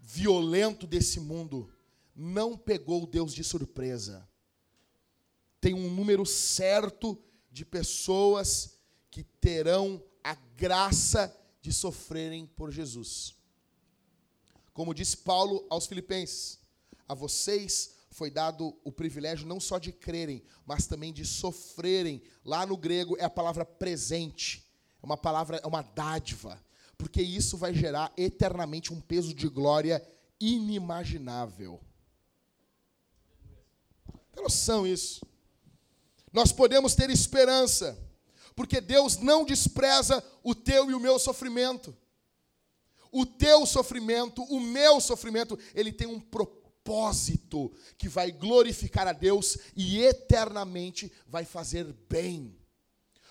[0.00, 1.72] violento desse mundo
[2.14, 4.28] não pegou Deus de surpresa.
[5.60, 8.78] Tem um número certo de pessoas
[9.10, 13.34] que terão a graça de sofrerem por Jesus.
[14.72, 16.58] Como diz Paulo aos Filipenses,
[17.08, 22.20] a vocês foi dado o privilégio não só de crerem, mas também de sofrerem.
[22.44, 24.68] Lá no grego é a palavra presente,
[25.00, 26.60] é uma palavra, é uma dádiva,
[26.98, 30.04] porque isso vai gerar eternamente um peso de glória
[30.40, 31.80] inimaginável.
[34.32, 35.24] Tem noção isso?
[36.32, 37.96] Nós podemos ter esperança,
[38.56, 41.96] porque Deus não despreza o teu e o meu sofrimento.
[43.12, 46.57] O teu sofrimento, o meu sofrimento, ele tem um propósito
[47.96, 52.56] que vai glorificar a Deus e eternamente vai fazer bem.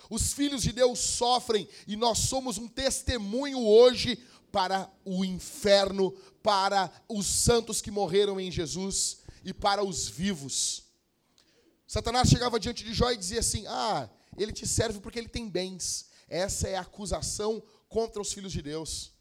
[0.10, 6.92] Os filhos de Deus sofrem e nós somos um testemunho hoje para o inferno, para
[7.10, 10.84] os santos que morreram em Jesus e para os vivos.
[11.86, 15.50] Satanás chegava diante de Jó e dizia assim: Ah, ele te serve porque ele tem
[15.50, 16.08] bens.
[16.28, 19.14] Essa é a acusação contra os filhos de Deus.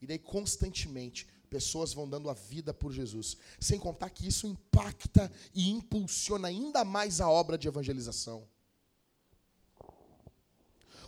[0.00, 3.36] E daí, constantemente, pessoas vão dando a vida por Jesus.
[3.58, 8.46] Sem contar que isso impacta e impulsiona ainda mais a obra de evangelização.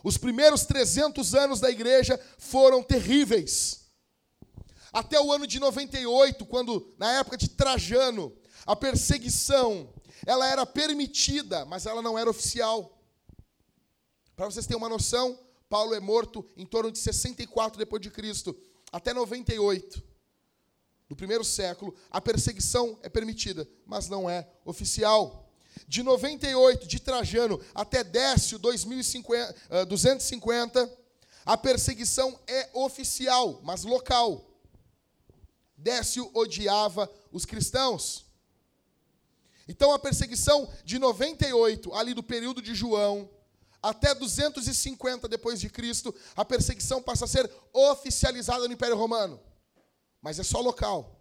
[0.03, 3.89] Os primeiros 300 anos da igreja foram terríveis.
[4.91, 8.35] Até o ano de 98, quando, na época de Trajano,
[8.65, 9.93] a perseguição,
[10.25, 12.97] ela era permitida, mas ela não era oficial.
[14.35, 15.37] Para vocês terem uma noção,
[15.67, 18.57] Paulo é morto em torno de 64 depois de Cristo,
[18.91, 20.08] até 98
[21.09, 25.51] do primeiro século, a perseguição é permitida, mas não é oficial.
[25.87, 30.97] De 98, de Trajano, até Décio, 2050, 250,
[31.43, 34.45] a perseguição é oficial, mas local.
[35.75, 38.27] Décio odiava os cristãos.
[39.67, 43.27] Então a perseguição de 98, ali do período de João,
[43.81, 49.39] até 250 depois de Cristo, a perseguição passa a ser oficializada no Império Romano.
[50.21, 51.19] Mas é só local.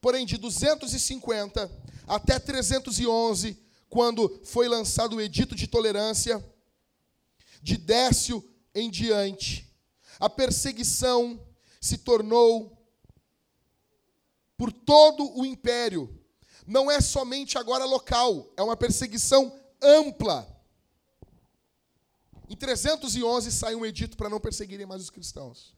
[0.00, 1.70] Porém, de 250
[2.06, 3.56] até 311,
[3.88, 6.44] quando foi lançado o Edito de Tolerância,
[7.62, 8.42] de Décio
[8.74, 9.70] em diante,
[10.18, 11.40] a perseguição
[11.80, 12.78] se tornou
[14.56, 16.18] por todo o império.
[16.66, 20.48] Não é somente agora local, é uma perseguição ampla.
[22.48, 25.74] Em 311 sai um edito para não perseguirem mais os cristãos.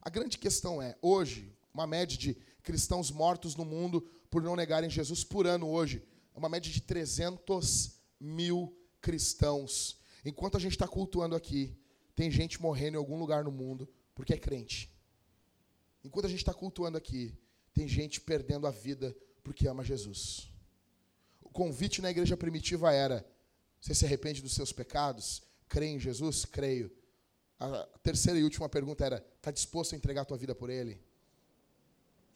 [0.00, 4.00] A grande questão é, hoje, uma média de cristãos mortos no mundo
[4.30, 6.02] por não negarem Jesus por ano hoje,
[6.34, 10.00] é uma média de 300 mil cristãos.
[10.24, 11.76] Enquanto a gente está cultuando aqui,
[12.14, 14.90] tem gente morrendo em algum lugar no mundo porque é crente.
[16.02, 17.38] Enquanto a gente está cultuando aqui,
[17.74, 19.14] tem gente perdendo a vida
[19.44, 20.50] porque ama Jesus.
[21.42, 23.22] O convite na igreja primitiva era:
[23.78, 25.42] você se arrepende dos seus pecados?
[25.68, 26.46] Crê em Jesus?
[26.46, 26.90] Creio.
[27.60, 31.04] A terceira e última pergunta era: está disposto a entregar a tua vida por Ele?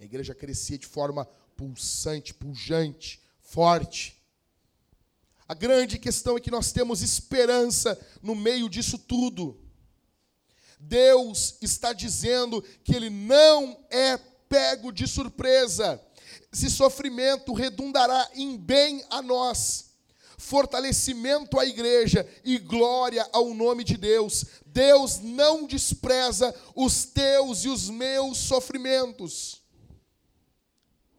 [0.01, 4.17] A igreja crescia de forma pulsante, pujante, forte.
[5.47, 9.61] A grande questão é que nós temos esperança no meio disso tudo.
[10.79, 14.17] Deus está dizendo que Ele não é
[14.49, 16.03] pego de surpresa.
[16.51, 19.91] Esse sofrimento redundará em bem a nós,
[20.39, 24.47] fortalecimento à igreja e glória ao nome de Deus.
[24.65, 29.60] Deus não despreza os teus e os meus sofrimentos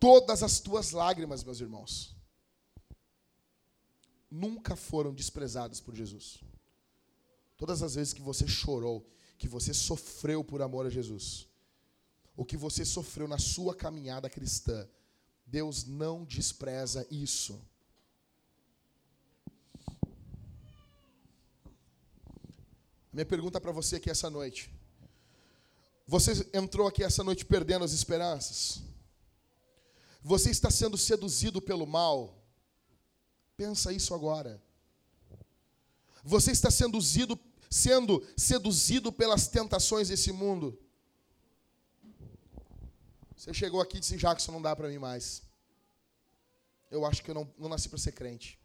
[0.01, 2.15] todas as tuas lágrimas, meus irmãos,
[4.31, 6.39] nunca foram desprezadas por Jesus.
[7.55, 11.47] Todas as vezes que você chorou, que você sofreu por amor a Jesus,
[12.35, 14.89] o que você sofreu na sua caminhada cristã,
[15.45, 17.61] Deus não despreza isso.
[23.13, 24.73] Minha pergunta para você aqui essa noite.
[26.07, 28.81] Você entrou aqui essa noite perdendo as esperanças?
[30.21, 32.37] Você está sendo seduzido pelo mal?
[33.57, 34.61] Pensa isso agora.
[36.23, 40.79] Você está seduzido, sendo seduzido pelas tentações desse mundo?
[43.35, 45.41] Você chegou aqui e disse, Jackson, não dá para mim mais.
[46.91, 48.59] Eu acho que eu não, não nasci para ser crente.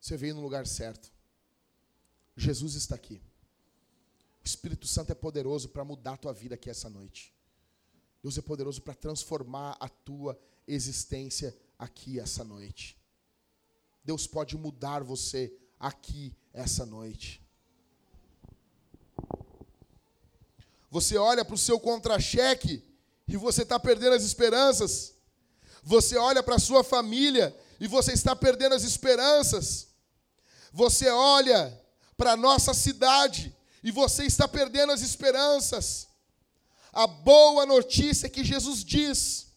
[0.00, 1.12] Você veio no lugar certo.
[2.36, 3.20] Jesus está aqui.
[4.42, 7.34] O Espírito Santo é poderoso para mudar a tua vida aqui essa noite.
[8.22, 12.96] Deus é poderoso para transformar a tua existência aqui essa noite.
[14.04, 17.46] Deus pode mudar você aqui essa noite.
[20.90, 22.82] Você olha para o seu contra-cheque
[23.26, 25.14] e você está perdendo as esperanças.
[25.82, 29.88] Você olha para a sua família e você está perdendo as esperanças.
[30.72, 31.78] Você olha
[32.16, 36.07] para a nossa cidade e você está perdendo as esperanças.
[36.98, 39.52] A boa notícia que Jesus diz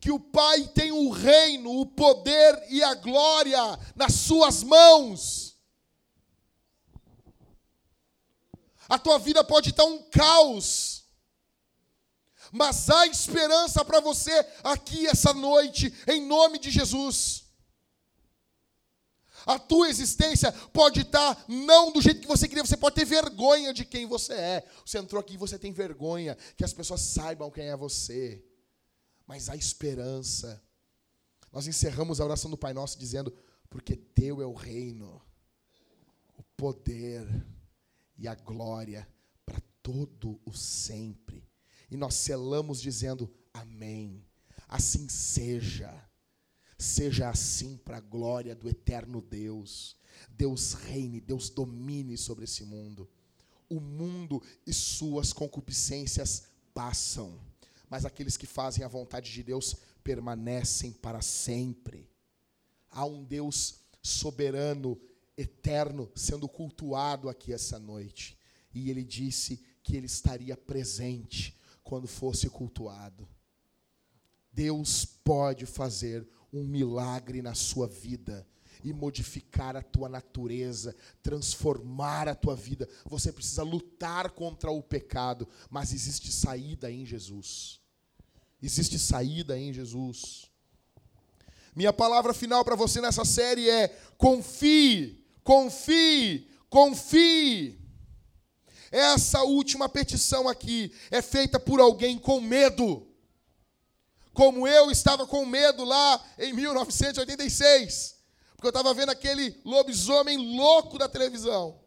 [0.00, 5.56] que o Pai tem o reino, o poder e a glória nas suas mãos.
[8.88, 11.04] A tua vida pode estar um caos,
[12.50, 14.32] mas há esperança para você
[14.64, 17.39] aqui essa noite, em nome de Jesus.
[19.50, 23.74] A tua existência pode estar não do jeito que você queria, você pode ter vergonha
[23.74, 24.64] de quem você é.
[24.86, 28.44] Você entrou aqui e você tem vergonha que as pessoas saibam quem é você.
[29.26, 30.62] Mas há esperança.
[31.50, 33.36] Nós encerramos a oração do Pai Nosso dizendo:
[33.68, 35.20] Porque teu é o reino,
[36.36, 37.26] o poder
[38.16, 39.08] e a glória
[39.44, 41.44] para todo o sempre.
[41.90, 44.24] E nós selamos dizendo: Amém.
[44.68, 46.08] Assim seja.
[46.80, 49.94] Seja assim para a glória do eterno Deus.
[50.30, 53.06] Deus reine, Deus domine sobre esse mundo.
[53.68, 57.38] O mundo e suas concupiscências passam,
[57.90, 62.08] mas aqueles que fazem a vontade de Deus permanecem para sempre.
[62.90, 64.98] Há um Deus soberano,
[65.36, 68.38] eterno, sendo cultuado aqui essa noite.
[68.72, 71.54] E ele disse que ele estaria presente
[71.84, 73.28] quando fosse cultuado.
[74.50, 78.46] Deus pode fazer um milagre na sua vida
[78.82, 82.88] e modificar a tua natureza, transformar a tua vida.
[83.04, 87.80] Você precisa lutar contra o pecado, mas existe saída em Jesus.
[88.62, 90.50] Existe saída em Jesus.
[91.74, 93.88] Minha palavra final para você nessa série é:
[94.18, 97.78] confie, confie, confie.
[98.90, 103.06] Essa última petição aqui é feita por alguém com medo
[104.32, 108.16] como eu estava com medo lá em 1986,
[108.56, 111.80] porque eu estava vendo aquele lobisomem louco da televisão.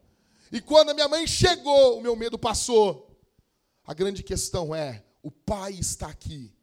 [0.51, 3.19] E quando a minha mãe chegou, o meu medo passou.
[3.85, 6.55] A grande questão é: o Pai está aqui.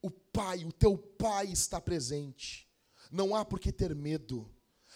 [0.00, 2.68] O Pai, o teu Pai está presente.
[3.10, 4.50] Não há por que ter medo.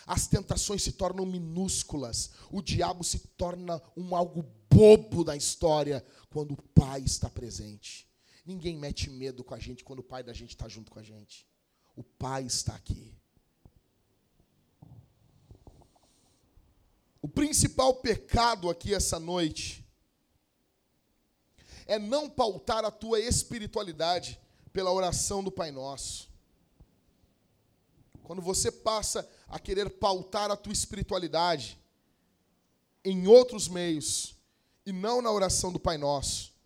[0.06, 2.30] As tentações se tornam minúsculas.
[2.50, 8.07] O diabo se torna um algo bobo da história quando o Pai está presente.
[8.48, 11.02] Ninguém mete medo com a gente quando o pai da gente está junto com a
[11.02, 11.46] gente.
[11.94, 13.14] O pai está aqui.
[17.20, 19.86] O principal pecado aqui essa noite
[21.84, 24.40] é não pautar a tua espiritualidade
[24.72, 26.30] pela oração do Pai Nosso.
[28.22, 31.78] Quando você passa a querer pautar a tua espiritualidade
[33.04, 34.38] em outros meios
[34.86, 36.56] e não na oração do Pai Nosso,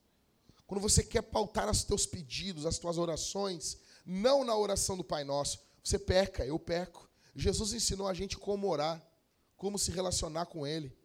[0.73, 5.23] quando você quer pautar os teus pedidos, as tuas orações, não na oração do Pai
[5.23, 7.11] Nosso, você peca, eu peco.
[7.37, 9.07] Jesus ensinou a gente como orar,
[9.55, 10.97] como se relacionar com Ele.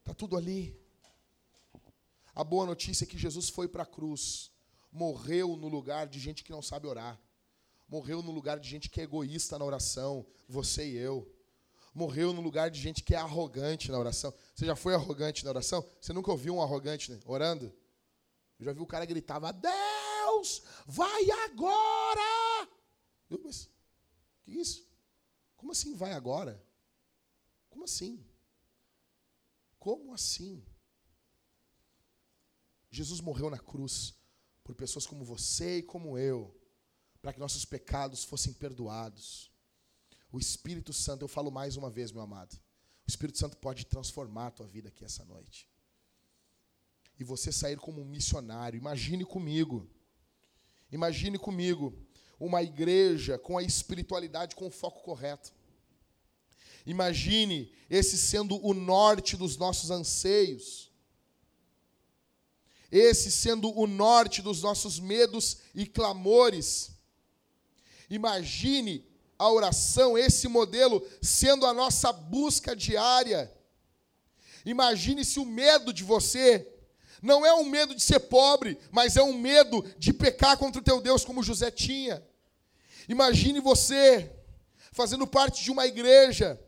[0.00, 0.78] Está tudo ali.
[2.34, 4.50] A boa notícia é que Jesus foi para a cruz,
[4.92, 7.18] morreu no lugar de gente que não sabe orar,
[7.88, 11.34] morreu no lugar de gente que é egoísta na oração, você e eu.
[11.94, 14.34] Morreu no lugar de gente que é arrogante na oração.
[14.54, 15.82] Você já foi arrogante na oração?
[15.98, 17.72] Você nunca ouviu um arrogante né, orando?
[18.62, 22.68] Eu já vi o cara gritava: Deus, vai agora!
[23.28, 23.68] Eu, mas,
[24.44, 24.88] que isso?
[25.56, 26.64] Como assim vai agora?
[27.68, 28.24] Como assim?
[29.80, 30.64] Como assim?
[32.88, 34.14] Jesus morreu na cruz
[34.62, 36.56] por pessoas como você e como eu,
[37.20, 39.50] para que nossos pecados fossem perdoados.
[40.30, 44.48] O Espírito Santo, eu falo mais uma vez, meu amado, o Espírito Santo pode transformar
[44.48, 45.71] a tua vida aqui essa noite
[47.18, 48.78] e você sair como um missionário.
[48.78, 49.88] Imagine comigo.
[50.90, 51.96] Imagine comigo
[52.38, 55.52] uma igreja com a espiritualidade com o foco correto.
[56.84, 60.90] Imagine esse sendo o norte dos nossos anseios.
[62.90, 66.90] Esse sendo o norte dos nossos medos e clamores.
[68.10, 69.06] Imagine
[69.38, 73.50] a oração, esse modelo, sendo a nossa busca diária.
[74.64, 76.71] Imagine se o medo de você
[77.22, 80.84] não é um medo de ser pobre, mas é um medo de pecar contra o
[80.84, 82.22] teu Deus, como José tinha.
[83.08, 84.34] Imagine você
[84.90, 86.60] fazendo parte de uma igreja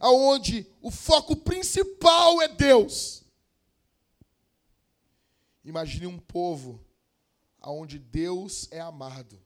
[0.00, 3.24] onde o foco principal é Deus.
[5.64, 6.84] Imagine um povo
[7.62, 9.40] onde Deus é amado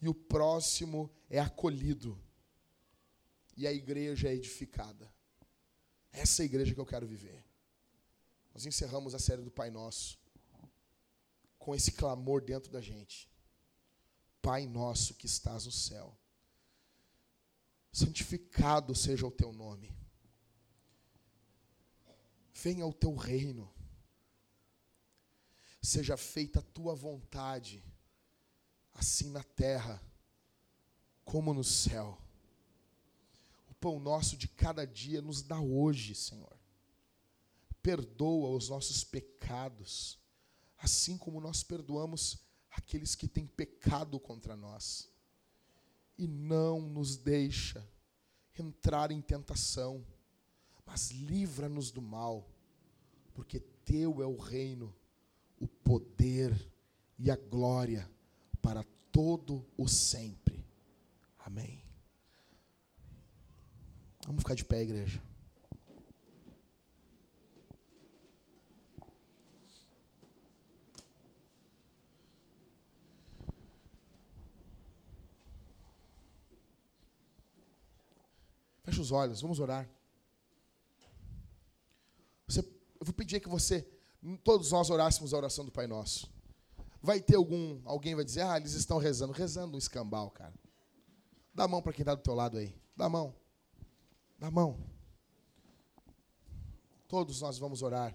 [0.00, 2.18] e o próximo é acolhido.
[3.56, 5.12] e a igreja é edificada.
[6.10, 7.39] Essa é a igreja que eu quero viver.
[8.60, 10.18] Nós encerramos a série do Pai Nosso
[11.58, 13.26] com esse clamor dentro da gente.
[14.42, 16.14] Pai nosso que estás no céu,
[17.90, 19.96] santificado seja o teu nome.
[22.52, 23.72] Venha o teu reino.
[25.80, 27.82] Seja feita a tua vontade,
[28.92, 30.02] assim na terra
[31.24, 32.20] como no céu.
[33.70, 36.59] O pão nosso de cada dia nos dá hoje, Senhor.
[37.82, 40.18] Perdoa os nossos pecados,
[40.78, 42.38] assim como nós perdoamos
[42.70, 45.10] aqueles que têm pecado contra nós.
[46.16, 47.86] E não nos deixa
[48.58, 50.04] entrar em tentação,
[50.84, 52.50] mas livra-nos do mal,
[53.32, 54.94] porque teu é o reino,
[55.58, 56.70] o poder
[57.18, 58.10] e a glória
[58.60, 60.66] para todo o sempre.
[61.38, 61.82] Amém.
[64.26, 65.22] Vamos ficar de pé, igreja.
[78.90, 79.88] Feche os olhos, vamos orar.
[82.48, 83.88] Você, eu vou pedir que você,
[84.42, 86.28] todos nós orássemos a oração do Pai Nosso.
[87.00, 90.52] Vai ter algum, alguém vai dizer, ah, eles estão rezando, rezando um escambau, cara.
[91.54, 92.74] Dá a mão para quem está do teu lado aí.
[92.96, 93.32] Dá a mão.
[94.36, 94.84] Dá a mão.
[97.06, 98.12] Todos nós vamos orar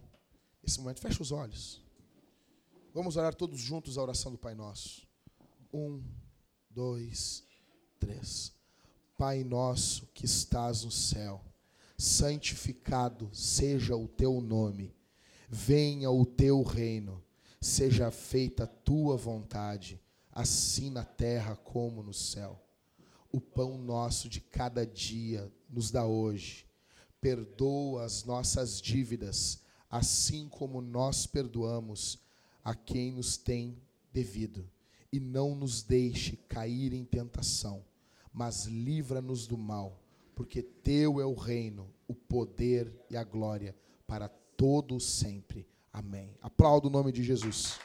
[0.61, 0.99] nesse momento.
[0.99, 1.81] Fecha os olhos.
[2.93, 5.07] Vamos orar todos juntos a oração do Pai Nosso.
[5.73, 6.03] Um,
[6.69, 7.45] dois,
[7.97, 8.54] três.
[9.17, 11.41] Pai nosso que estás no céu,
[11.97, 14.93] santificado seja o teu nome.
[15.49, 17.23] Venha o teu reino.
[17.61, 19.99] Seja feita a tua vontade,
[20.31, 22.61] assim na terra como no céu
[23.35, 26.65] o pão nosso de cada dia nos dá hoje.
[27.19, 29.59] Perdoa as nossas dívidas,
[29.89, 32.17] assim como nós perdoamos
[32.63, 33.77] a quem nos tem
[34.13, 34.65] devido.
[35.11, 37.83] E não nos deixe cair em tentação,
[38.35, 40.03] mas livra-nos do mal,
[40.35, 43.73] porque teu é o reino, o poder e a glória
[44.05, 45.65] para todos sempre.
[45.91, 46.35] Amém.
[46.41, 47.79] Aplauda o nome de Jesus.